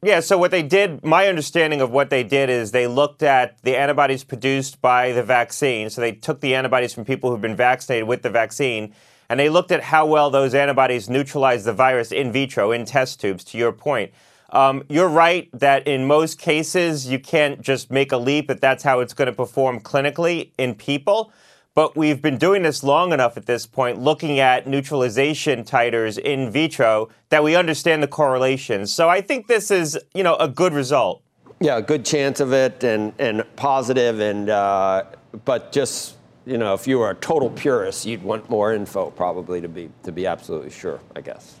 Yeah, 0.01 0.21
so 0.21 0.37
what 0.37 0.51
they 0.51 0.63
did, 0.63 1.03
my 1.03 1.27
understanding 1.27 1.81
of 1.81 1.91
what 1.91 2.09
they 2.09 2.23
did 2.23 2.49
is 2.49 2.71
they 2.71 2.87
looked 2.87 3.21
at 3.21 3.61
the 3.63 3.75
antibodies 3.75 4.23
produced 4.23 4.81
by 4.81 5.11
the 5.11 5.23
vaccine. 5.23 5.89
So 5.89 5.99
they 5.99 6.13
took 6.13 6.39
the 6.39 6.55
antibodies 6.55 6.93
from 6.93 7.03
people 7.03 7.29
who've 7.29 7.41
been 7.41 7.57
vaccinated 7.57 8.07
with 8.07 8.21
the 8.21 8.29
vaccine, 8.29 8.93
and 9.27 9.37
they 9.37 9.49
looked 9.49 9.73
at 9.73 9.83
how 9.83 10.05
well 10.05 10.29
those 10.29 10.53
antibodies 10.53 11.09
neutralize 11.09 11.65
the 11.65 11.73
virus 11.73 12.13
in 12.13 12.31
vitro, 12.31 12.71
in 12.71 12.85
test 12.85 13.19
tubes, 13.19 13.43
to 13.45 13.57
your 13.57 13.73
point. 13.73 14.13
Um, 14.51 14.83
you're 14.89 15.09
right 15.09 15.49
that 15.53 15.87
in 15.87 16.05
most 16.05 16.39
cases, 16.39 17.07
you 17.07 17.19
can't 17.19 17.61
just 17.61 17.91
make 17.91 18.11
a 18.11 18.17
leap 18.17 18.47
that 18.47 18.61
that's 18.61 18.83
how 18.83 18.99
it's 18.99 19.13
going 19.13 19.27
to 19.27 19.33
perform 19.33 19.79
clinically 19.79 20.51
in 20.57 20.75
people. 20.75 21.31
But 21.75 21.95
we've 21.95 22.21
been 22.21 22.37
doing 22.37 22.63
this 22.63 22.83
long 22.83 23.13
enough 23.13 23.37
at 23.37 23.45
this 23.45 23.65
point, 23.65 23.99
looking 23.99 24.39
at 24.39 24.67
neutralization 24.67 25.63
titers 25.63 26.17
in 26.17 26.51
vitro, 26.51 27.09
that 27.29 27.43
we 27.43 27.55
understand 27.55 28.03
the 28.03 28.07
correlations. 28.07 28.91
So 28.91 29.07
I 29.07 29.21
think 29.21 29.47
this 29.47 29.71
is, 29.71 29.97
you 30.13 30.23
know, 30.23 30.35
a 30.35 30.47
good 30.47 30.73
result. 30.73 31.21
Yeah, 31.61 31.77
a 31.77 31.81
good 31.81 32.05
chance 32.05 32.39
of 32.39 32.53
it, 32.53 32.83
and 32.85 33.13
and 33.19 33.43
positive, 33.57 34.21
and 34.21 34.49
uh, 34.49 35.03
but 35.43 35.71
just 35.71 36.15
you 36.45 36.57
know, 36.57 36.73
if 36.73 36.87
you 36.87 36.99
were 36.99 37.11
a 37.11 37.15
total 37.15 37.49
purist, 37.49 38.05
you'd 38.05 38.23
want 38.23 38.49
more 38.49 38.73
info 38.73 39.11
probably 39.11 39.61
to 39.61 39.67
be 39.67 39.89
to 40.03 40.11
be 40.11 40.25
absolutely 40.25 40.71
sure. 40.71 40.99
I 41.15 41.21
guess. 41.21 41.59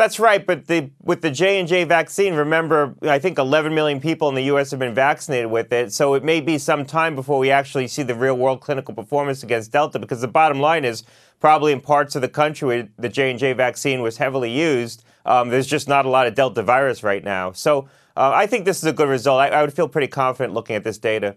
That's 0.00 0.18
right, 0.18 0.46
but 0.46 0.66
the, 0.66 0.90
with 1.02 1.20
the 1.20 1.30
J 1.30 1.60
and 1.60 1.68
J 1.68 1.84
vaccine, 1.84 2.32
remember, 2.32 2.94
I 3.02 3.18
think 3.18 3.36
11 3.36 3.74
million 3.74 4.00
people 4.00 4.30
in 4.30 4.34
the 4.34 4.44
U.S. 4.44 4.70
have 4.70 4.80
been 4.80 4.94
vaccinated 4.94 5.50
with 5.50 5.70
it. 5.74 5.92
So 5.92 6.14
it 6.14 6.24
may 6.24 6.40
be 6.40 6.56
some 6.56 6.86
time 6.86 7.14
before 7.14 7.38
we 7.38 7.50
actually 7.50 7.86
see 7.86 8.02
the 8.02 8.14
real-world 8.14 8.62
clinical 8.62 8.94
performance 8.94 9.42
against 9.42 9.72
Delta. 9.72 9.98
Because 9.98 10.22
the 10.22 10.26
bottom 10.26 10.58
line 10.58 10.86
is, 10.86 11.02
probably 11.38 11.72
in 11.72 11.82
parts 11.82 12.16
of 12.16 12.22
the 12.22 12.30
country 12.30 12.66
where 12.66 12.88
the 12.98 13.10
J 13.10 13.28
and 13.28 13.38
J 13.38 13.52
vaccine 13.52 14.00
was 14.00 14.16
heavily 14.16 14.50
used, 14.50 15.04
um, 15.26 15.50
there's 15.50 15.66
just 15.66 15.86
not 15.86 16.06
a 16.06 16.08
lot 16.08 16.26
of 16.26 16.34
Delta 16.34 16.62
virus 16.62 17.02
right 17.02 17.22
now. 17.22 17.52
So 17.52 17.86
uh, 18.16 18.30
I 18.32 18.46
think 18.46 18.64
this 18.64 18.78
is 18.78 18.84
a 18.84 18.94
good 18.94 19.10
result. 19.10 19.38
I, 19.38 19.48
I 19.48 19.60
would 19.60 19.74
feel 19.74 19.86
pretty 19.86 20.08
confident 20.08 20.54
looking 20.54 20.76
at 20.76 20.82
this 20.82 20.96
data. 20.96 21.36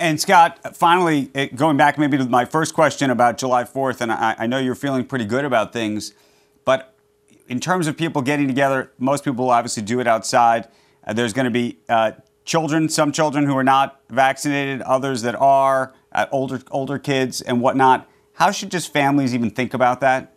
And 0.00 0.20
Scott, 0.20 0.76
finally, 0.76 1.30
going 1.54 1.76
back 1.76 1.98
maybe 1.98 2.18
to 2.18 2.24
my 2.24 2.46
first 2.46 2.74
question 2.74 3.10
about 3.10 3.38
July 3.38 3.62
4th, 3.62 4.00
and 4.00 4.10
I, 4.10 4.34
I 4.40 4.46
know 4.48 4.58
you're 4.58 4.74
feeling 4.74 5.04
pretty 5.04 5.24
good 5.24 5.44
about 5.44 5.72
things, 5.72 6.14
but 6.64 6.95
in 7.48 7.60
terms 7.60 7.86
of 7.86 7.96
people 7.96 8.22
getting 8.22 8.46
together, 8.46 8.92
most 8.98 9.24
people 9.24 9.50
obviously 9.50 9.82
do 9.82 10.00
it 10.00 10.06
outside. 10.06 10.68
Uh, 11.06 11.12
there's 11.12 11.32
going 11.32 11.44
to 11.44 11.50
be 11.50 11.78
uh, 11.88 12.12
children, 12.44 12.88
some 12.88 13.12
children 13.12 13.46
who 13.46 13.56
are 13.56 13.64
not 13.64 14.00
vaccinated, 14.08 14.82
others 14.82 15.22
that 15.22 15.34
are, 15.34 15.94
uh, 16.12 16.26
older 16.30 16.60
older 16.70 16.98
kids 16.98 17.40
and 17.40 17.60
whatnot. 17.60 18.08
How 18.34 18.50
should 18.50 18.70
just 18.70 18.92
families 18.92 19.34
even 19.34 19.50
think 19.50 19.74
about 19.74 20.00
that? 20.00 20.34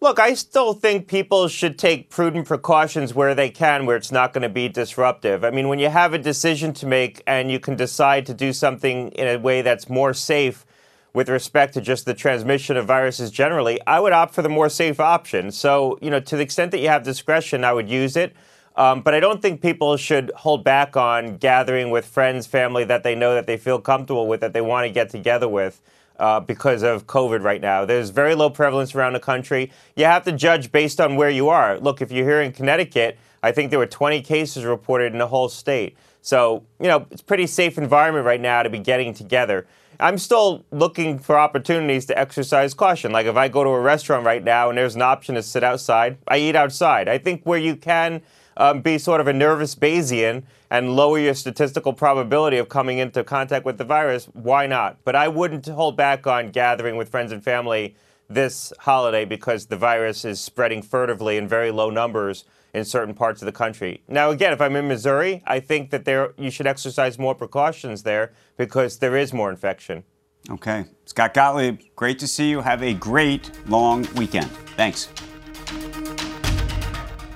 Look, 0.00 0.18
I 0.18 0.34
still 0.34 0.74
think 0.74 1.06
people 1.06 1.46
should 1.46 1.78
take 1.78 2.10
prudent 2.10 2.48
precautions 2.48 3.14
where 3.14 3.36
they 3.36 3.50
can, 3.50 3.86
where 3.86 3.96
it's 3.96 4.10
not 4.10 4.32
going 4.32 4.42
to 4.42 4.48
be 4.48 4.68
disruptive. 4.68 5.44
I 5.44 5.50
mean, 5.50 5.68
when 5.68 5.78
you 5.78 5.90
have 5.90 6.12
a 6.12 6.18
decision 6.18 6.72
to 6.74 6.86
make 6.86 7.22
and 7.24 7.52
you 7.52 7.60
can 7.60 7.76
decide 7.76 8.26
to 8.26 8.34
do 8.34 8.52
something 8.52 9.10
in 9.10 9.28
a 9.28 9.38
way 9.38 9.62
that's 9.62 9.88
more 9.88 10.12
safe 10.12 10.66
with 11.14 11.28
respect 11.28 11.74
to 11.74 11.80
just 11.80 12.06
the 12.06 12.14
transmission 12.14 12.76
of 12.76 12.86
viruses 12.86 13.30
generally, 13.30 13.80
I 13.86 14.00
would 14.00 14.12
opt 14.12 14.34
for 14.34 14.42
the 14.42 14.48
more 14.48 14.68
safe 14.68 14.98
option. 14.98 15.50
So, 15.50 15.98
you 16.00 16.10
know, 16.10 16.20
to 16.20 16.36
the 16.36 16.42
extent 16.42 16.70
that 16.70 16.78
you 16.78 16.88
have 16.88 17.02
discretion, 17.02 17.64
I 17.64 17.72
would 17.72 17.88
use 17.88 18.16
it. 18.16 18.34
Um, 18.76 19.02
but 19.02 19.12
I 19.12 19.20
don't 19.20 19.42
think 19.42 19.60
people 19.60 19.98
should 19.98 20.32
hold 20.34 20.64
back 20.64 20.96
on 20.96 21.36
gathering 21.36 21.90
with 21.90 22.06
friends, 22.06 22.46
family 22.46 22.84
that 22.84 23.02
they 23.02 23.14
know 23.14 23.34
that 23.34 23.46
they 23.46 23.58
feel 23.58 23.78
comfortable 23.78 24.26
with, 24.26 24.40
that 24.40 24.54
they 24.54 24.62
want 24.62 24.86
to 24.86 24.92
get 24.92 25.10
together 25.10 25.48
with. 25.48 25.80
Uh, 26.18 26.38
because 26.38 26.84
of 26.84 27.06
COVID 27.06 27.42
right 27.42 27.60
now. 27.60 27.84
There's 27.84 28.10
very 28.10 28.36
low 28.36 28.48
prevalence 28.48 28.94
around 28.94 29.14
the 29.14 29.18
country. 29.18 29.72
You 29.96 30.04
have 30.04 30.22
to 30.24 30.30
judge 30.30 30.70
based 30.70 31.00
on 31.00 31.16
where 31.16 31.30
you 31.30 31.48
are. 31.48 31.80
Look, 31.80 32.00
if 32.00 32.12
you're 32.12 32.24
here 32.24 32.42
in 32.42 32.52
Connecticut, 32.52 33.18
I 33.42 33.50
think 33.50 33.70
there 33.70 33.78
were 33.78 33.86
20 33.86 34.20
cases 34.22 34.64
reported 34.64 35.12
in 35.12 35.18
the 35.18 35.26
whole 35.26 35.48
state. 35.48 35.96
So, 36.20 36.64
you 36.78 36.86
know, 36.86 37.06
it's 37.10 37.22
pretty 37.22 37.48
safe 37.48 37.76
environment 37.76 38.24
right 38.24 38.40
now 38.40 38.62
to 38.62 38.70
be 38.70 38.78
getting 38.78 39.14
together. 39.14 39.66
I'm 40.00 40.18
still 40.18 40.64
looking 40.70 41.18
for 41.18 41.38
opportunities 41.38 42.06
to 42.06 42.18
exercise 42.18 42.74
caution. 42.74 43.12
Like 43.12 43.26
if 43.26 43.36
I 43.36 43.48
go 43.48 43.64
to 43.64 43.70
a 43.70 43.80
restaurant 43.80 44.24
right 44.24 44.42
now 44.42 44.68
and 44.68 44.78
there's 44.78 44.94
an 44.94 45.02
option 45.02 45.34
to 45.34 45.42
sit 45.42 45.62
outside, 45.62 46.18
I 46.26 46.38
eat 46.38 46.56
outside. 46.56 47.08
I 47.08 47.18
think 47.18 47.42
where 47.44 47.58
you 47.58 47.76
can 47.76 48.22
um, 48.56 48.80
be 48.80 48.98
sort 48.98 49.20
of 49.20 49.28
a 49.28 49.32
nervous 49.32 49.74
Bayesian 49.74 50.44
and 50.70 50.96
lower 50.96 51.18
your 51.18 51.34
statistical 51.34 51.92
probability 51.92 52.58
of 52.58 52.68
coming 52.68 52.98
into 52.98 53.22
contact 53.24 53.64
with 53.64 53.78
the 53.78 53.84
virus, 53.84 54.26
why 54.32 54.66
not? 54.66 54.96
But 55.04 55.14
I 55.14 55.28
wouldn't 55.28 55.66
hold 55.66 55.96
back 55.96 56.26
on 56.26 56.50
gathering 56.50 56.96
with 56.96 57.08
friends 57.08 57.32
and 57.32 57.42
family 57.42 57.94
this 58.28 58.72
holiday 58.78 59.24
because 59.24 59.66
the 59.66 59.76
virus 59.76 60.24
is 60.24 60.40
spreading 60.40 60.82
furtively 60.82 61.36
in 61.36 61.46
very 61.46 61.70
low 61.70 61.90
numbers 61.90 62.44
in 62.74 62.84
certain 62.84 63.14
parts 63.14 63.42
of 63.42 63.46
the 63.46 63.52
country. 63.52 64.02
Now, 64.08 64.30
again, 64.30 64.52
if 64.52 64.60
I'm 64.60 64.76
in 64.76 64.88
Missouri, 64.88 65.42
I 65.46 65.60
think 65.60 65.90
that 65.90 66.04
there 66.04 66.32
you 66.36 66.50
should 66.50 66.66
exercise 66.66 67.18
more 67.18 67.34
precautions 67.34 68.02
there 68.02 68.32
because 68.56 68.98
there 68.98 69.16
is 69.16 69.32
more 69.32 69.50
infection. 69.50 70.04
Okay. 70.50 70.86
Scott 71.04 71.34
Gottlieb, 71.34 71.80
great 71.94 72.18
to 72.18 72.26
see 72.26 72.50
you. 72.50 72.60
Have 72.60 72.82
a 72.82 72.94
great 72.94 73.50
long 73.68 74.06
weekend. 74.14 74.50
Thanks. 74.76 75.08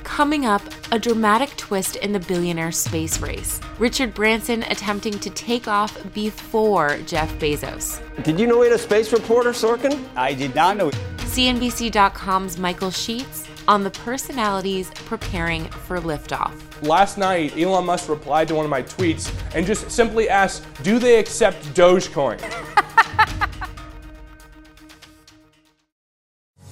Coming 0.03 0.47
up, 0.47 0.63
a 0.93 0.99
dramatic 0.99 1.51
twist 1.57 1.97
in 1.97 2.13
the 2.13 2.21
billionaire 2.21 2.73
space 2.73 3.21
race. 3.21 3.61
Richard 3.79 4.15
Branson 4.15 4.63
attempting 4.65 5.19
to 5.19 5.29
take 5.31 5.69
off 5.69 5.95
before 6.15 6.97
Jeff 7.07 7.31
Bezos. 7.35 8.01
Did 8.25 8.41
you 8.41 8.47
know 8.47 8.63
he 8.63 8.71
had 8.71 8.77
a 8.77 8.83
space 8.83 9.13
reporter, 9.13 9.51
Sorkin? 9.51 10.03
I 10.17 10.33
did 10.33 10.55
not 10.55 10.79
know. 10.79 10.91
CNBC.com's 11.19 12.57
Michael 12.57 12.89
Sheetz 12.89 13.47
on 13.69 13.85
the 13.85 13.91
personalities 13.91 14.91
preparing 15.07 15.65
for 15.65 16.01
liftoff. 16.01 16.55
Last 16.83 17.19
night, 17.19 17.57
Elon 17.57 17.87
Musk 17.87 18.09
replied 18.09 18.49
to 18.49 18.55
one 18.55 18.65
of 18.65 18.71
my 18.71 18.83
tweets 18.83 19.33
and 19.55 19.67
just 19.67 19.91
simply 19.91 20.29
asked, 20.29 20.65
Do 20.83 20.99
they 20.99 21.19
accept 21.19 21.63
Dogecoin? 21.75 22.41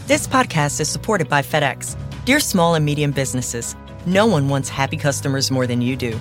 This 0.07 0.27
podcast 0.27 0.81
is 0.81 0.89
supported 0.91 1.31
by 1.31 1.41
FedEx. 1.41 1.97
Dear 2.27 2.39
small 2.39 2.75
and 2.75 2.85
medium 2.85 3.11
businesses, 3.11 3.75
no 4.05 4.27
one 4.27 4.51
wants 4.51 4.69
happy 4.69 4.99
customers 4.99 5.51
more 5.51 5.67
than 5.67 5.81
you 5.81 5.97
do. 5.97 6.21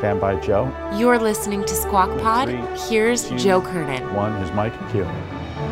Stand 0.00 0.18
by, 0.18 0.34
Joe. 0.36 0.72
You're 0.96 1.18
listening 1.18 1.62
to 1.62 1.74
Squawk 1.74 2.08
Pod. 2.20 2.48
Three, 2.48 2.88
Here's 2.88 3.28
two, 3.28 3.36
Joe 3.36 3.60
Kernan. 3.60 4.14
One 4.14 4.32
is 4.36 4.50
Mike 4.52 4.72
Q. 4.90 5.06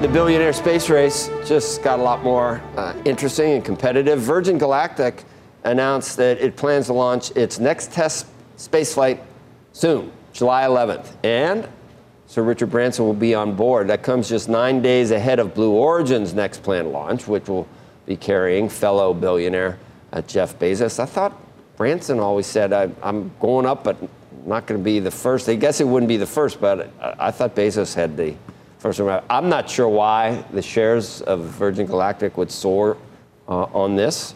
The 0.03 0.09
billionaire 0.09 0.53
space 0.53 0.91
race 0.91 1.31
just 1.47 1.83
got 1.83 1.99
a 1.99 2.03
lot 2.03 2.23
more 2.23 2.61
uh, 2.77 2.93
interesting 3.07 3.53
and 3.53 3.64
competitive. 3.64 4.19
Virgin 4.21 4.59
Galactic 4.59 5.25
announced 5.64 6.19
that 6.19 6.37
it 6.43 6.57
plans 6.57 6.88
to 6.88 6.93
launch 6.93 7.31
its 7.38 7.59
next 7.59 7.91
test 7.91 8.27
spaceflight 8.59 9.19
soon, 9.73 10.12
July 10.35 10.64
11th. 10.64 11.07
And 11.25 11.67
Sir 12.27 12.43
Richard 12.43 12.69
Branson 12.69 13.07
will 13.07 13.14
be 13.14 13.35
on 13.35 13.57
board. 13.57 13.88
That 13.88 14.03
comes 14.03 14.29
just 14.29 14.51
nine 14.51 14.83
days 14.83 15.11
ahead 15.11 15.38
of 15.38 15.55
Blue 15.55 15.73
Origin's 15.73 16.35
next 16.35 16.62
planned 16.62 16.93
launch, 16.93 17.27
which 17.27 17.49
will 17.49 17.67
be 18.05 18.14
carrying 18.14 18.69
fellow 18.69 19.14
billionaire 19.14 19.79
uh, 20.12 20.21
Jeff 20.21 20.59
Bezos. 20.59 21.01
I 21.01 21.07
thought 21.07 21.33
Branson 21.79 22.21
always 22.21 22.47
said, 22.47 22.75
I, 22.75 22.91
am 23.03 23.31
going 23.41 23.64
up, 23.64 23.85
but 23.85 23.97
not 24.49 24.67
going 24.67 24.81
to 24.81 24.85
be 24.85 24.99
the 25.01 25.11
first. 25.11 25.49
I 25.49 25.55
guess 25.55 25.81
it 25.81 25.87
wouldn't 25.87 26.09
be 26.09 26.17
the 26.17 26.27
first, 26.27 26.61
but 26.61 26.91
I, 27.01 27.29
I 27.29 27.31
thought 27.31 27.55
Bezos 27.55 27.95
had 27.95 28.17
the 28.17 28.35
first 28.79 29.01
one. 29.01 29.23
I'm 29.29 29.49
not 29.49 29.69
sure 29.69 29.89
why 29.89 30.45
the 30.53 30.63
shares 30.63 31.23
of 31.23 31.41
Virgin 31.41 31.87
Galactic 31.87 32.37
would 32.37 32.51
soar 32.51 32.97
uh, 33.49 33.65
on 33.73 33.97
this. 33.97 34.35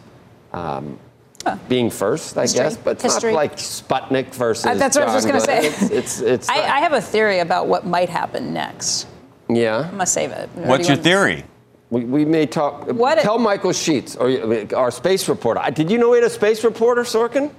Um, 0.52 0.98
huh. 1.44 1.56
Being 1.68 1.90
first, 1.90 2.36
I 2.36 2.42
History. 2.42 2.64
guess, 2.64 2.76
but 2.76 2.90
it's 2.92 3.02
History. 3.04 3.32
not 3.32 3.36
like 3.36 3.56
Sputnik 3.56 4.34
versus. 4.34 4.66
Uh, 4.66 4.74
that's 4.74 4.96
what 4.96 5.08
I 5.08 5.14
was 5.14 5.24
just 5.24 5.28
going 5.28 5.40
to 5.40 5.46
say. 5.46 5.66
It's, 5.66 5.90
it's, 5.90 6.20
it's 6.20 6.48
I, 6.48 6.60
I 6.60 6.80
have 6.80 6.92
a 6.92 7.00
theory 7.00 7.38
about 7.40 7.66
what 7.66 7.86
might 7.86 8.08
happen 8.08 8.52
next. 8.52 9.06
yeah. 9.48 9.78
I'm 9.78 9.86
going 9.88 9.98
to 10.00 10.06
save 10.06 10.30
it. 10.30 10.48
What's 10.54 10.88
your 10.88 10.96
theory? 10.96 11.44
We, 11.90 12.04
we 12.04 12.24
may 12.24 12.46
talk. 12.46 12.86
What 12.86 13.18
tell 13.18 13.38
Michael 13.38 13.70
Sheetz, 13.72 14.16
or 14.18 14.74
our 14.76 14.90
space 14.90 15.28
reporter. 15.28 15.60
Did 15.72 15.90
you 15.90 15.98
know 15.98 16.10
we 16.10 16.16
had 16.16 16.24
a 16.24 16.30
space 16.30 16.64
reporter, 16.64 17.02
Sorkin? 17.02 17.52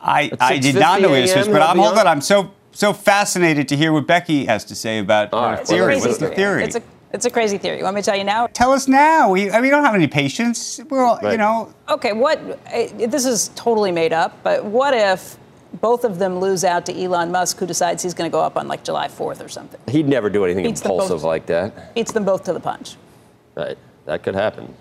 I, 0.00 0.30
I 0.40 0.58
did 0.58 0.76
not 0.76 1.00
know 1.00 1.08
6:50 1.10 1.12
this, 1.22 1.34
a.m. 1.46 1.52
but 1.52 1.62
I'm 1.62 1.76
he'll 1.76 1.86
hold 1.86 1.98
on. 1.98 2.06
on. 2.06 2.12
I'm 2.12 2.20
so 2.20 2.52
so 2.72 2.92
fascinated 2.92 3.68
to 3.68 3.76
hear 3.76 3.92
what 3.92 4.06
Becky 4.06 4.44
has 4.44 4.64
to 4.66 4.74
say 4.74 4.98
about 5.00 5.32
All 5.32 5.42
her 5.50 5.56
right, 5.56 5.66
theory. 5.66 5.94
let's 5.94 6.06
What's 6.06 6.18
the 6.18 6.28
theory? 6.28 6.62
It's 6.62 6.76
a, 6.76 6.82
it's 7.12 7.24
a 7.24 7.30
crazy 7.30 7.58
theory. 7.58 7.78
You 7.78 7.84
want 7.84 7.96
me 7.96 8.02
to 8.02 8.06
tell 8.06 8.16
you 8.16 8.22
now? 8.24 8.46
Tell 8.48 8.70
us 8.70 8.86
now. 8.86 9.30
We, 9.30 9.50
I 9.50 9.54
mean, 9.54 9.62
we 9.62 9.70
don't 9.70 9.84
have 9.84 9.94
any 9.94 10.06
patience. 10.06 10.78
We're 10.88 11.02
all, 11.04 11.18
you 11.28 11.38
know. 11.38 11.74
Okay, 11.88 12.12
what? 12.12 12.38
This 12.96 13.24
is 13.26 13.50
totally 13.56 13.90
made 13.90 14.12
up, 14.12 14.36
but 14.44 14.64
what 14.64 14.94
if 14.94 15.36
both 15.80 16.04
of 16.04 16.18
them 16.18 16.38
lose 16.38 16.64
out 16.64 16.86
to 16.86 17.02
Elon 17.02 17.32
Musk, 17.32 17.58
who 17.58 17.66
decides 17.66 18.02
he's 18.02 18.14
going 18.14 18.30
to 18.30 18.32
go 18.32 18.40
up 18.40 18.56
on 18.56 18.68
like 18.68 18.84
July 18.84 19.08
4th 19.08 19.44
or 19.44 19.48
something? 19.48 19.80
He'd 19.88 20.06
never 20.08 20.30
do 20.30 20.44
anything 20.44 20.64
Beats 20.64 20.80
them 20.80 20.90
both. 20.90 21.02
impulsive 21.02 21.24
like 21.24 21.46
that. 21.46 21.94
Beats 21.94 22.12
them 22.12 22.24
both 22.24 22.44
to 22.44 22.52
the 22.52 22.60
punch. 22.60 22.96
Right. 23.56 23.76
That 24.04 24.22
could 24.22 24.34
happen. 24.34 24.72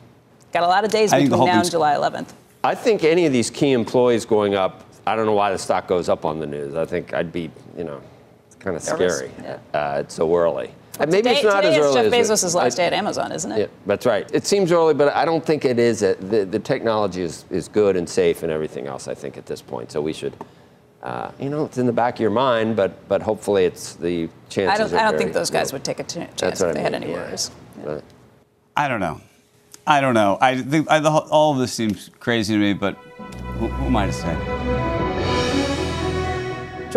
Got 0.53 0.63
a 0.63 0.67
lot 0.67 0.85
of 0.85 0.91
days 0.91 1.11
I 1.11 1.17
think 1.19 1.31
between 1.31 1.47
now 1.47 1.61
and 1.61 1.69
July 1.71 1.95
11th. 1.95 2.29
I 2.63 2.75
think 2.75 3.03
any 3.03 3.25
of 3.25 3.33
these 3.33 3.49
key 3.49 3.71
employees 3.71 4.25
going 4.25 4.55
up, 4.55 4.86
I 5.07 5.15
don't 5.15 5.25
know 5.25 5.33
why 5.33 5.51
the 5.51 5.57
stock 5.57 5.87
goes 5.87 6.09
up 6.09 6.25
on 6.25 6.39
the 6.39 6.47
news. 6.47 6.75
I 6.75 6.85
think 6.85 7.13
I'd 7.13 7.31
be, 7.31 7.49
you 7.77 7.83
know, 7.85 8.01
it's 8.45 8.55
kind 8.55 8.75
of 8.75 8.83
scary. 8.83 9.31
Yeah. 9.41 9.57
Uh, 9.73 10.01
it's 10.01 10.15
so 10.15 10.35
early. 10.35 10.67
Uh, 10.67 10.71
Well, 10.99 11.07
Maybe 11.09 11.17
today, 11.29 11.35
it's 11.35 11.43
not 11.43 11.61
today 11.61 11.69
as 11.69 11.77
is 11.77 11.95
early 11.95 12.09
Jeff 12.09 12.13
as 12.31 12.43
Bezos' 12.43 12.55
I- 12.55 12.63
last 12.63 12.75
day 12.77 12.85
at 12.85 12.93
Amazon, 12.93 13.31
isn't 13.31 13.51
it? 13.51 13.59
Yeah, 13.59 13.67
that's 13.85 14.05
right. 14.05 14.29
It 14.33 14.45
seems 14.47 14.71
early, 14.71 14.93
but 14.95 15.15
I 15.15 15.25
don't 15.25 15.45
think 15.45 15.63
it 15.63 15.77
is. 15.79 15.99
The, 16.01 16.47
the 16.49 16.59
technology 16.59 17.21
is, 17.21 17.45
is 17.51 17.67
good 17.67 17.95
and 17.95 18.09
safe 18.09 18.43
and 18.43 18.51
everything 18.51 18.87
else, 18.87 19.07
I 19.07 19.13
think, 19.13 19.37
at 19.37 19.45
this 19.45 19.61
point. 19.61 19.91
So 19.91 20.01
we 20.01 20.11
should, 20.11 20.33
uh, 21.03 21.31
you 21.39 21.49
know, 21.49 21.65
it's 21.65 21.77
in 21.77 21.85
the 21.85 21.93
back 21.93 22.15
of 22.15 22.19
your 22.19 22.31
mind, 22.31 22.75
but 22.75 22.91
but 23.07 23.21
hopefully 23.21 23.65
it's 23.65 23.93
the 23.95 24.27
chances 24.49 24.73
I 24.73 24.77
don't, 24.77 24.93
are 24.93 24.97
I 24.97 25.03
don't 25.03 25.11
very 25.11 25.23
think 25.23 25.33
those 25.33 25.51
guys 25.51 25.71
low. 25.71 25.75
would 25.77 25.85
take 25.85 25.99
a 25.99 26.03
chance 26.03 26.41
That's 26.41 26.61
if 26.61 26.73
they 26.73 26.79
I 26.79 26.83
had 26.83 26.95
any 26.95 27.11
yeah. 27.11 27.13
worries. 27.29 27.51
Right. 27.83 28.03
I 28.75 28.87
don't 28.87 28.99
know. 28.99 29.21
I 29.85 30.01
don't 30.01 30.15
know. 30.15 30.37
I 30.41 30.61
think 30.61 30.89
I, 30.91 30.99
the, 30.99 31.09
all 31.11 31.53
of 31.53 31.59
this 31.59 31.71
seems 31.73 32.09
crazy 32.19 32.55
to 32.55 32.59
me, 32.59 32.73
but 32.73 32.95
who, 33.59 33.67
who 33.67 33.85
am 33.85 33.95
I 33.95 34.07
to 34.07 34.11
say? 34.13 34.76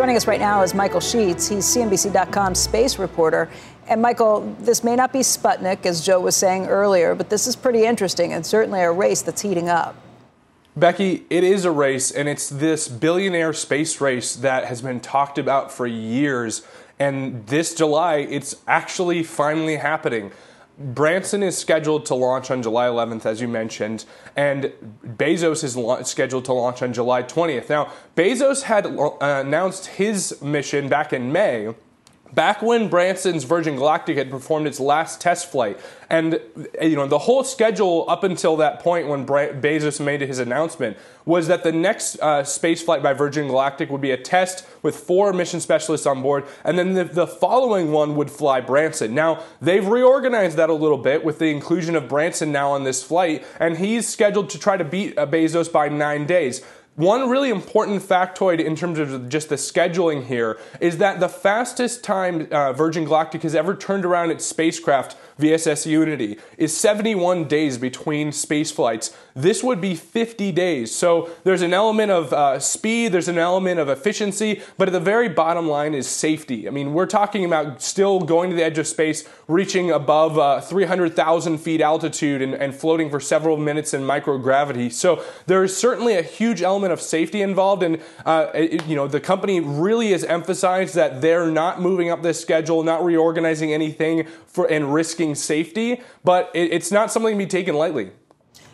Joining 0.01 0.17
us 0.17 0.27
right 0.27 0.41
now 0.41 0.63
is 0.63 0.73
Michael 0.73 1.01
Sheetz. 1.01 1.51
He's 1.51 1.67
CNBC.com 1.67 2.55
space 2.55 2.99
reporter. 2.99 3.51
And 3.87 4.01
Michael, 4.01 4.57
this 4.59 4.83
may 4.83 4.97
not 4.97 5.13
be 5.13 5.19
Sputnik, 5.19 5.85
as 5.85 6.03
Joe 6.03 6.21
was 6.21 6.35
saying 6.35 6.69
earlier, 6.69 7.15
but 7.15 7.29
this 7.29 7.47
is 7.47 7.55
pretty 7.55 7.85
interesting 7.85 8.33
and 8.33 8.47
certainly 8.47 8.81
a 8.81 8.91
race 8.91 9.21
that's 9.21 9.43
heating 9.43 9.69
up. 9.69 9.95
Becky, 10.75 11.27
it 11.29 11.45
is 11.45 11.67
a 11.67 11.71
race, 11.71 12.11
and 12.11 12.31
it's 12.31 12.49
this 12.49 12.89
billionaire 12.89 13.53
space 13.53 14.01
race 14.01 14.37
that 14.37 14.65
has 14.65 14.81
been 14.81 15.01
talked 15.01 15.37
about 15.37 15.71
for 15.71 15.87
years. 15.87 16.67
And 16.99 17.47
this 17.47 17.75
July, 17.75 18.21
it's 18.21 18.57
actually 18.67 19.23
finally 19.23 19.77
happening. 19.77 20.33
Branson 20.81 21.43
is 21.43 21.59
scheduled 21.59 22.07
to 22.07 22.14
launch 22.14 22.51
on 22.51 22.62
July 22.62 22.87
11th, 22.87 23.27
as 23.27 23.43
you 23.43 23.49
mentioned, 23.49 24.07
and 24.35 24.73
Bezos 25.05 25.62
is 25.62 25.77
la- 25.77 26.03
scheduled 26.03 26.47
to 26.47 26.55
launch 26.55 26.81
on 26.81 26.95
July 26.95 27.23
20th. 27.23 27.69
Now, 27.69 27.93
Bezos 28.16 28.62
had 28.62 28.87
uh, 28.87 29.11
announced 29.21 29.87
his 29.87 30.40
mission 30.40 30.88
back 30.88 31.12
in 31.12 31.31
May 31.31 31.75
back 32.35 32.62
when 32.62 32.88
Branson's 32.88 33.45
Virgin 33.45 33.77
Galactic 33.77 34.16
had 34.16 34.31
performed 34.31 34.66
its 34.66 34.81
last 34.81 35.21
test 35.21 35.51
flight. 35.51 35.79
And 36.09 36.40
you 36.83 36.97
know, 36.97 37.07
the 37.07 37.19
whole 37.19 37.45
schedule 37.45 38.05
up 38.09 38.25
until 38.25 38.57
that 38.57 38.81
point 38.81 39.09
when 39.09 39.25
Bezos 39.27 40.05
made 40.05 40.21
his 40.21 40.38
announcement 40.38 40.97
was 41.25 41.47
that 41.47 41.62
the 41.62 41.71
next 41.71 42.19
uh, 42.21 42.43
space 42.43 42.83
flight 42.83 43.03
by 43.03 43.12
Virgin 43.12 43.47
Galactic 43.47 43.90
would 43.90 44.01
be 44.01 44.11
a 44.11 44.16
test 44.16 44.66
with 44.83 44.97
four 44.97 45.33
mission 45.33 45.61
specialists 45.61 46.07
on 46.07 46.23
board, 46.23 46.45
and 46.64 46.79
then 46.79 46.95
the, 46.95 47.05
the 47.05 47.27
following 47.27 47.93
one 47.93 48.16
would 48.16 48.31
fly 48.31 48.61
Branson. 48.61 49.14
Now, 49.14 49.45
they've 49.61 49.87
reorganized 49.87 50.57
that 50.57 50.71
a 50.71 50.75
little 50.75 50.99
bit 50.99 51.23
with 51.23 51.38
the 51.38 51.47
inclusion 51.47 51.95
of 51.95 52.09
Branson 52.09 52.51
now 52.51 52.73
on 52.73 52.85
this 52.85 53.03
flight, 53.03 53.45
and 53.61 53.79
he's 53.79 54.09
scheduled 54.09 54.51
to 54.51 54.59
try 54.59 54.77
to 54.77 54.85
beat 54.85 55.16
uh, 55.16 55.27
Bezos 55.27 55.71
by 55.71 55.88
nine 55.88 56.27
days. 56.27 56.62
One 56.96 57.31
really 57.31 57.50
important 57.50 58.03
factoid 58.03 58.59
in 58.59 58.74
terms 58.76 58.98
of 58.98 59.29
just 59.29 59.48
the 59.48 59.55
scheduling 59.55 60.26
here 60.26 60.59
is 60.81 60.98
that 60.98 61.20
the 61.20 61.29
fastest 61.29 62.03
time 62.03 62.48
uh, 62.50 62.72
Virgin 62.72 63.05
Galactic 63.05 63.42
has 63.42 63.55
ever 63.55 63.74
turned 63.74 64.05
around 64.05 64.31
its 64.31 64.44
spacecraft 64.44 65.16
VSS 65.38 65.87
Unity 65.87 66.38
is 66.59 66.76
71 66.76 67.44
days 67.44 67.79
between 67.79 68.33
space 68.33 68.70
flights. 68.70 69.16
This 69.35 69.62
would 69.62 69.81
be 69.81 69.95
50 69.95 70.53
days. 70.53 70.95
So 70.95 71.31
there's 71.45 71.62
an 71.62 71.73
element 71.73 72.11
of 72.11 72.33
uh, 72.33 72.59
speed, 72.59 73.12
there's 73.12 73.29
an 73.29 73.38
element 73.38 73.81
of 73.81 73.88
efficiency, 73.88 74.62
but 74.77 74.88
at 74.88 74.93
the 74.93 75.01
very 75.01 75.29
bottom 75.29 75.69
line 75.69 75.95
is 75.95 76.09
safety. 76.09 76.66
I 76.66 76.71
mean, 76.71 76.93
we're 76.93 77.07
talking 77.07 77.45
about 77.45 77.83
still 77.83 78.21
going 78.21 78.51
to 78.51 78.57
the 78.57 78.64
edge 78.64 78.79
of 78.79 78.87
space, 78.87 79.29
reaching 79.49 79.90
above 79.90 80.38
uh, 80.38 80.61
300,000 80.61 81.59
feet 81.59 81.81
altitude 81.81 82.43
and, 82.43 82.55
and 82.55 82.75
floating 82.75 83.11
for 83.11 83.21
several 83.21 83.57
minutes 83.57 83.95
in 83.95 84.03
microgravity. 84.03 84.93
So 84.93 85.23
there 85.47 85.62
is 85.64 85.77
certainly 85.77 86.16
a 86.16 86.23
huge 86.23 86.62
element 86.62 86.93
of 86.93 87.01
safety 87.01 87.43
involved, 87.43 87.83
and 87.83 88.01
uh, 88.25 88.49
it, 88.55 88.87
you 88.87 88.97
know 88.97 89.07
the 89.07 89.21
company 89.21 89.61
really 89.61 90.12
has 90.12 90.25
emphasized 90.25 90.95
that 90.95 91.21
they're 91.21 91.51
not 91.51 91.81
moving 91.81 92.11
up 92.11 92.23
this 92.23 92.40
schedule, 92.40 92.83
not 92.83 93.05
reorganizing 93.05 93.73
anything 93.73 94.27
for 94.47 94.66
and 94.66 94.93
risking 94.93 95.35
safety, 95.35 96.01
but 96.25 96.51
it, 96.55 96.73
it's 96.73 96.90
not 96.90 97.11
something 97.11 97.35
to 97.35 97.38
be 97.38 97.47
taken 97.47 97.75
lightly. 97.75 98.11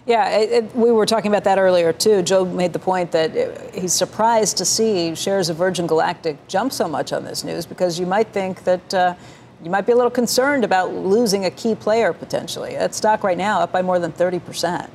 Yeah, 0.06 0.38
it, 0.38 0.52
it, 0.52 0.76
we 0.76 0.92
were 0.92 1.04
talking 1.04 1.32
about 1.32 1.42
that 1.44 1.58
earlier 1.58 1.92
too. 1.92 2.22
Joe 2.22 2.44
made 2.44 2.72
the 2.72 2.78
point 2.78 3.10
that 3.10 3.34
it, 3.34 3.74
he's 3.74 3.92
surprised 3.92 4.56
to 4.58 4.64
see 4.64 5.16
shares 5.16 5.48
of 5.48 5.56
Virgin 5.56 5.88
Galactic 5.88 6.46
jump 6.46 6.72
so 6.72 6.86
much 6.86 7.12
on 7.12 7.24
this 7.24 7.42
news 7.42 7.66
because 7.66 7.98
you 7.98 8.06
might 8.06 8.28
think 8.28 8.62
that 8.62 8.94
uh, 8.94 9.14
you 9.64 9.70
might 9.70 9.84
be 9.84 9.90
a 9.90 9.96
little 9.96 10.10
concerned 10.10 10.62
about 10.62 10.94
losing 10.94 11.44
a 11.46 11.50
key 11.50 11.74
player 11.74 12.12
potentially. 12.12 12.74
That 12.74 12.94
stock 12.94 13.24
right 13.24 13.36
now 13.36 13.60
up 13.60 13.72
by 13.72 13.82
more 13.82 13.98
than 13.98 14.12
30 14.12 14.38
percent. 14.38 14.90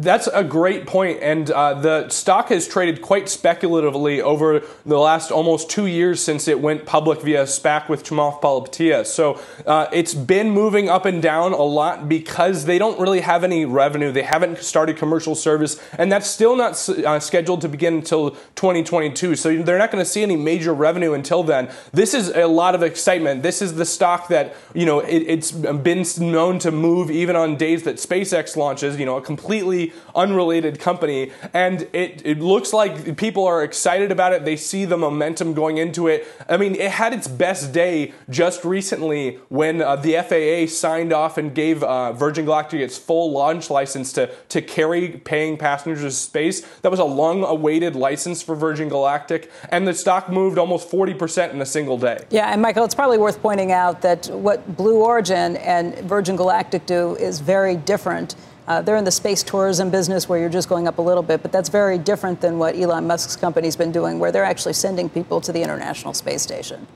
That's 0.00 0.28
a 0.28 0.42
great 0.42 0.86
point, 0.86 1.18
and 1.20 1.50
uh, 1.50 1.74
the 1.74 2.08
stock 2.08 2.48
has 2.48 2.66
traded 2.66 3.02
quite 3.02 3.28
speculatively 3.28 4.22
over 4.22 4.62
the 4.86 4.96
last 4.96 5.30
almost 5.30 5.68
two 5.68 5.84
years 5.84 6.24
since 6.24 6.48
it 6.48 6.58
went 6.58 6.86
public 6.86 7.20
via 7.20 7.42
SPAC 7.42 7.90
with 7.90 8.02
Chamath 8.02 8.40
Palihapitiya. 8.40 9.04
So 9.04 9.38
uh, 9.66 9.88
it's 9.92 10.14
been 10.14 10.52
moving 10.52 10.88
up 10.88 11.04
and 11.04 11.20
down 11.20 11.52
a 11.52 11.62
lot 11.62 12.08
because 12.08 12.64
they 12.64 12.78
don't 12.78 12.98
really 12.98 13.20
have 13.20 13.44
any 13.44 13.66
revenue. 13.66 14.10
They 14.10 14.22
haven't 14.22 14.60
started 14.60 14.96
commercial 14.96 15.34
service, 15.34 15.78
and 15.98 16.10
that's 16.10 16.26
still 16.26 16.56
not 16.56 16.88
uh, 16.88 17.20
scheduled 17.20 17.60
to 17.60 17.68
begin 17.68 17.96
until 17.96 18.30
2022. 18.54 19.36
So 19.36 19.62
they're 19.62 19.76
not 19.76 19.90
going 19.90 20.02
to 20.02 20.10
see 20.10 20.22
any 20.22 20.36
major 20.36 20.72
revenue 20.72 21.12
until 21.12 21.42
then. 21.42 21.70
This 21.92 22.14
is 22.14 22.30
a 22.30 22.46
lot 22.46 22.74
of 22.74 22.82
excitement. 22.82 23.42
This 23.42 23.60
is 23.60 23.74
the 23.74 23.84
stock 23.84 24.28
that 24.28 24.56
you 24.72 24.86
know 24.86 25.00
it, 25.00 25.24
it's 25.26 25.52
been 25.52 26.06
known 26.18 26.58
to 26.60 26.70
move 26.70 27.10
even 27.10 27.36
on 27.36 27.56
days 27.56 27.82
that 27.82 27.96
SpaceX 27.96 28.56
launches. 28.56 28.98
You 28.98 29.04
know, 29.04 29.18
a 29.18 29.22
completely 29.22 29.89
unrelated 30.14 30.78
company. 30.78 31.32
And 31.52 31.88
it, 31.92 32.22
it 32.24 32.40
looks 32.40 32.72
like 32.72 33.16
people 33.16 33.46
are 33.46 33.62
excited 33.62 34.10
about 34.10 34.32
it. 34.32 34.44
They 34.44 34.56
see 34.56 34.84
the 34.84 34.96
momentum 34.96 35.54
going 35.54 35.78
into 35.78 36.08
it. 36.08 36.26
I 36.48 36.56
mean, 36.56 36.74
it 36.74 36.90
had 36.90 37.12
its 37.12 37.28
best 37.28 37.72
day 37.72 38.12
just 38.28 38.64
recently 38.64 39.38
when 39.48 39.82
uh, 39.82 39.96
the 39.96 40.14
FAA 40.14 40.72
signed 40.72 41.12
off 41.12 41.38
and 41.38 41.54
gave 41.54 41.82
uh, 41.82 42.12
Virgin 42.12 42.44
Galactic 42.44 42.80
its 42.80 42.98
full 42.98 43.32
launch 43.32 43.70
license 43.70 44.12
to, 44.14 44.30
to 44.48 44.62
carry 44.62 45.08
paying 45.08 45.56
passengers 45.56 46.02
to 46.02 46.10
space. 46.10 46.60
That 46.82 46.90
was 46.90 47.00
a 47.00 47.04
long 47.04 47.44
awaited 47.44 47.96
license 47.96 48.42
for 48.42 48.54
Virgin 48.54 48.88
Galactic. 48.88 49.50
And 49.70 49.86
the 49.86 49.94
stock 49.94 50.28
moved 50.28 50.58
almost 50.58 50.90
40% 50.90 51.52
in 51.52 51.60
a 51.60 51.66
single 51.66 51.98
day. 51.98 52.24
Yeah, 52.30 52.52
and 52.52 52.60
Michael, 52.62 52.84
it's 52.84 52.94
probably 52.94 53.18
worth 53.18 53.40
pointing 53.40 53.72
out 53.72 54.02
that 54.02 54.26
what 54.28 54.76
Blue 54.76 54.96
Origin 54.96 55.56
and 55.56 55.94
Virgin 56.00 56.36
Galactic 56.36 56.86
do 56.86 57.16
is 57.16 57.40
very 57.40 57.76
different. 57.76 58.34
Uh, 58.70 58.80
they're 58.80 58.96
in 58.96 59.02
the 59.02 59.10
space 59.10 59.42
tourism 59.42 59.90
business 59.90 60.28
where 60.28 60.38
you're 60.38 60.48
just 60.48 60.68
going 60.68 60.86
up 60.86 60.98
a 60.98 61.02
little 61.02 61.24
bit, 61.24 61.42
but 61.42 61.50
that's 61.50 61.68
very 61.68 61.98
different 61.98 62.40
than 62.40 62.56
what 62.56 62.76
Elon 62.76 63.04
Musk's 63.04 63.34
company's 63.34 63.74
been 63.74 63.90
doing, 63.90 64.20
where 64.20 64.30
they're 64.30 64.44
actually 64.44 64.74
sending 64.74 65.08
people 65.08 65.40
to 65.40 65.50
the 65.50 65.60
International 65.60 66.14
Space 66.14 66.40
Station. 66.40 66.86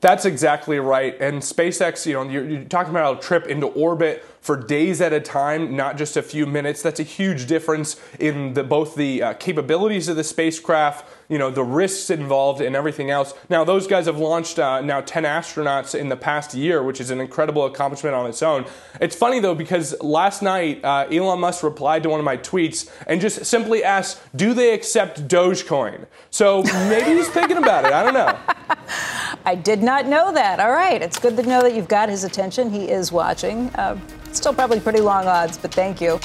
That's 0.00 0.24
exactly 0.24 0.80
right. 0.80 1.16
And 1.20 1.40
SpaceX, 1.40 2.06
you 2.06 2.14
know, 2.14 2.28
you're, 2.28 2.64
talking 2.64 2.90
about 2.90 3.18
a 3.18 3.20
trip 3.20 3.46
into 3.46 3.68
orbit 3.68 4.24
for 4.40 4.56
days 4.56 5.00
at 5.00 5.12
a 5.12 5.20
time, 5.20 5.76
not 5.76 5.96
just 5.96 6.16
a 6.16 6.22
few 6.22 6.44
minutes. 6.44 6.82
That's 6.82 6.98
a 6.98 7.04
huge 7.04 7.46
difference 7.46 8.00
in 8.18 8.54
the, 8.54 8.64
both 8.64 8.96
the 8.96 9.22
uh, 9.22 9.34
capabilities 9.34 10.08
of 10.08 10.16
the 10.16 10.24
spacecraft, 10.24 11.08
you 11.28 11.38
know, 11.38 11.50
the 11.50 11.64
risks 11.64 12.10
involved, 12.10 12.60
and 12.60 12.76
everything 12.76 13.10
else. 13.10 13.34
Now, 13.48 13.64
those 13.64 13.86
guys 13.86 14.06
have 14.06 14.18
launched 14.18 14.58
uh, 14.58 14.80
now 14.80 15.00
10 15.00 15.24
astronauts 15.24 15.98
in 15.98 16.08
the 16.08 16.16
past 16.16 16.54
year, 16.54 16.82
which 16.82 17.00
is 17.00 17.10
an 17.10 17.20
incredible 17.20 17.66
accomplishment 17.66 18.14
on 18.14 18.26
its 18.26 18.42
own. 18.42 18.66
It's 19.00 19.16
funny 19.16 19.40
though 19.40 19.54
because 19.54 20.00
last 20.00 20.42
night 20.42 20.84
uh, 20.84 21.06
Elon 21.10 21.40
Musk 21.40 21.62
replied 21.62 22.02
to 22.04 22.08
one 22.08 22.20
of 22.20 22.24
my 22.24 22.36
tweets 22.36 22.90
and 23.06 23.20
just 23.20 23.44
simply 23.44 23.84
asked, 23.84 24.20
"Do 24.36 24.54
they 24.54 24.72
accept 24.72 25.28
Dogecoin?" 25.28 26.06
So 26.30 26.62
maybe 26.88 27.16
he's 27.16 27.28
thinking 27.28 27.56
about 27.56 27.84
it. 27.84 27.92
I 27.92 28.02
don't 28.02 28.14
know. 28.14 28.38
I 29.44 29.54
did 29.54 29.82
not 29.82 30.06
know 30.06 30.32
that. 30.32 30.58
All 30.60 30.72
right, 30.72 31.00
it's 31.00 31.18
good 31.18 31.36
to 31.36 31.42
know 31.42 31.62
that 31.62 31.74
you've 31.74 31.88
got 31.88 32.08
his 32.08 32.24
attention. 32.24 32.70
He 32.70 32.90
is 32.90 33.12
watching. 33.12 33.68
Uh, 33.76 33.98
Still 34.36 34.52
probably 34.52 34.80
pretty 34.80 35.00
long 35.00 35.26
odds, 35.26 35.56
but 35.56 35.72
thank 35.72 35.98
you. 35.98 36.20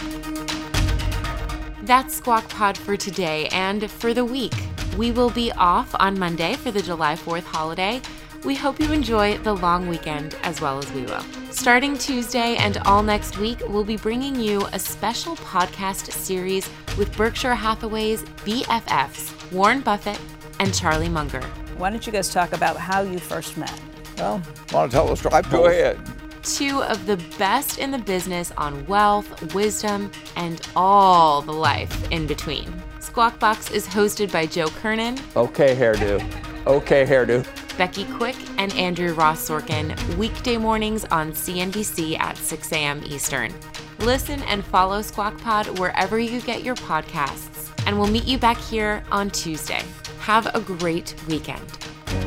That's 1.84 2.16
Squawk 2.16 2.48
Pod 2.50 2.78
for 2.78 2.98
today 2.98 3.48
and 3.54 3.90
for 3.90 4.14
the 4.14 4.26
week. 4.26 4.54
We 4.98 5.12
will 5.12 5.30
be 5.30 5.52
off 5.54 5.96
on 6.00 6.20
Monday 6.20 6.56
for 6.56 6.70
the 6.70 6.82
July 6.82 7.16
4th 7.16 7.44
holiday. 7.44 8.02
We 8.44 8.56
hope 8.56 8.80
you 8.80 8.92
enjoy 8.92 9.38
the 9.38 9.54
long 9.54 9.88
weekend 9.88 10.36
as 10.44 10.60
well 10.60 10.80
as 10.80 10.92
we 10.92 11.04
will. 11.04 11.22
Starting 11.50 11.98
Tuesday 11.98 12.56
and 12.58 12.78
all 12.80 13.02
next 13.02 13.38
week, 13.38 13.60
we'll 13.68 13.86
be 13.86 13.98
bringing 13.98 14.36
you 14.36 14.68
a 14.74 14.80
special 14.80 15.36
podcast 15.38 16.12
series 16.12 16.70
with 16.98 17.16
Berkshire 17.16 17.56
Hathaway's 17.56 18.24
BFFs, 18.44 19.52
Warren 19.52 19.82
Buffett 19.82 20.20
and 20.60 20.74
Charlie 20.74 21.10
Munger. 21.10 21.42
Why 21.78 21.90
don't 21.90 22.06
you 22.06 22.12
guys 22.12 22.34
talk 22.34 22.52
about 22.52 22.78
how 22.78 23.02
you 23.02 23.20
first 23.20 23.58
met? 23.58 23.80
Well, 24.18 24.42
want 24.74 24.92
to 24.92 24.98
tell 24.98 25.08
the 25.08 25.16
story? 25.16 25.42
Go 25.50 25.68
ahead 25.68 26.00
two 26.44 26.82
of 26.84 27.06
the 27.06 27.18
best 27.38 27.78
in 27.78 27.92
the 27.92 28.00
business 28.00 28.52
on 28.58 28.86
wealth, 28.88 29.54
wisdom, 29.54 30.12
and 30.36 30.62
all 30.76 31.42
the 31.42 31.54
life 31.54 32.12
in 32.12 32.28
between. 32.28 32.74
Squawk 33.12 33.40
Box 33.40 33.70
is 33.72 33.86
hosted 33.86 34.32
by 34.32 34.46
Joe 34.46 34.70
Kernan. 34.70 35.20
Okay, 35.36 35.76
hairdo. 35.76 36.24
Okay, 36.66 37.06
hairdo. 37.06 37.46
Becky 37.78 38.06
Quick 38.06 38.38
and 38.58 38.72
Andrew 38.76 39.14
Ross 39.14 39.50
Sorkin, 39.50 39.94
weekday 40.16 40.56
mornings 40.56 41.04
on 41.04 41.34
CNBC 41.34 42.18
at 42.18 42.38
6 42.38 42.72
a.m. 42.72 43.02
Eastern. 43.06 43.54
Listen 44.00 44.42
and 44.44 44.64
follow 44.64 45.02
Squawk 45.02 45.38
Pod 45.40 45.78
wherever 45.78 46.20
you 46.20 46.40
get 46.40 46.64
your 46.64 46.76
podcasts. 46.76 47.70
And 47.86 48.00
we'll 48.00 48.08
meet 48.08 48.24
you 48.24 48.38
back 48.38 48.58
here 48.58 49.04
on 49.12 49.30
Tuesday. 49.30 49.84
Have 50.20 50.46
a 50.56 50.62
great 50.62 51.14
weekend. 51.28 51.70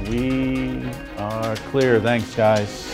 We 0.07 0.85
are 1.17 1.57
clear. 1.71 1.99
Thanks, 1.99 2.35
guys. 2.35 2.94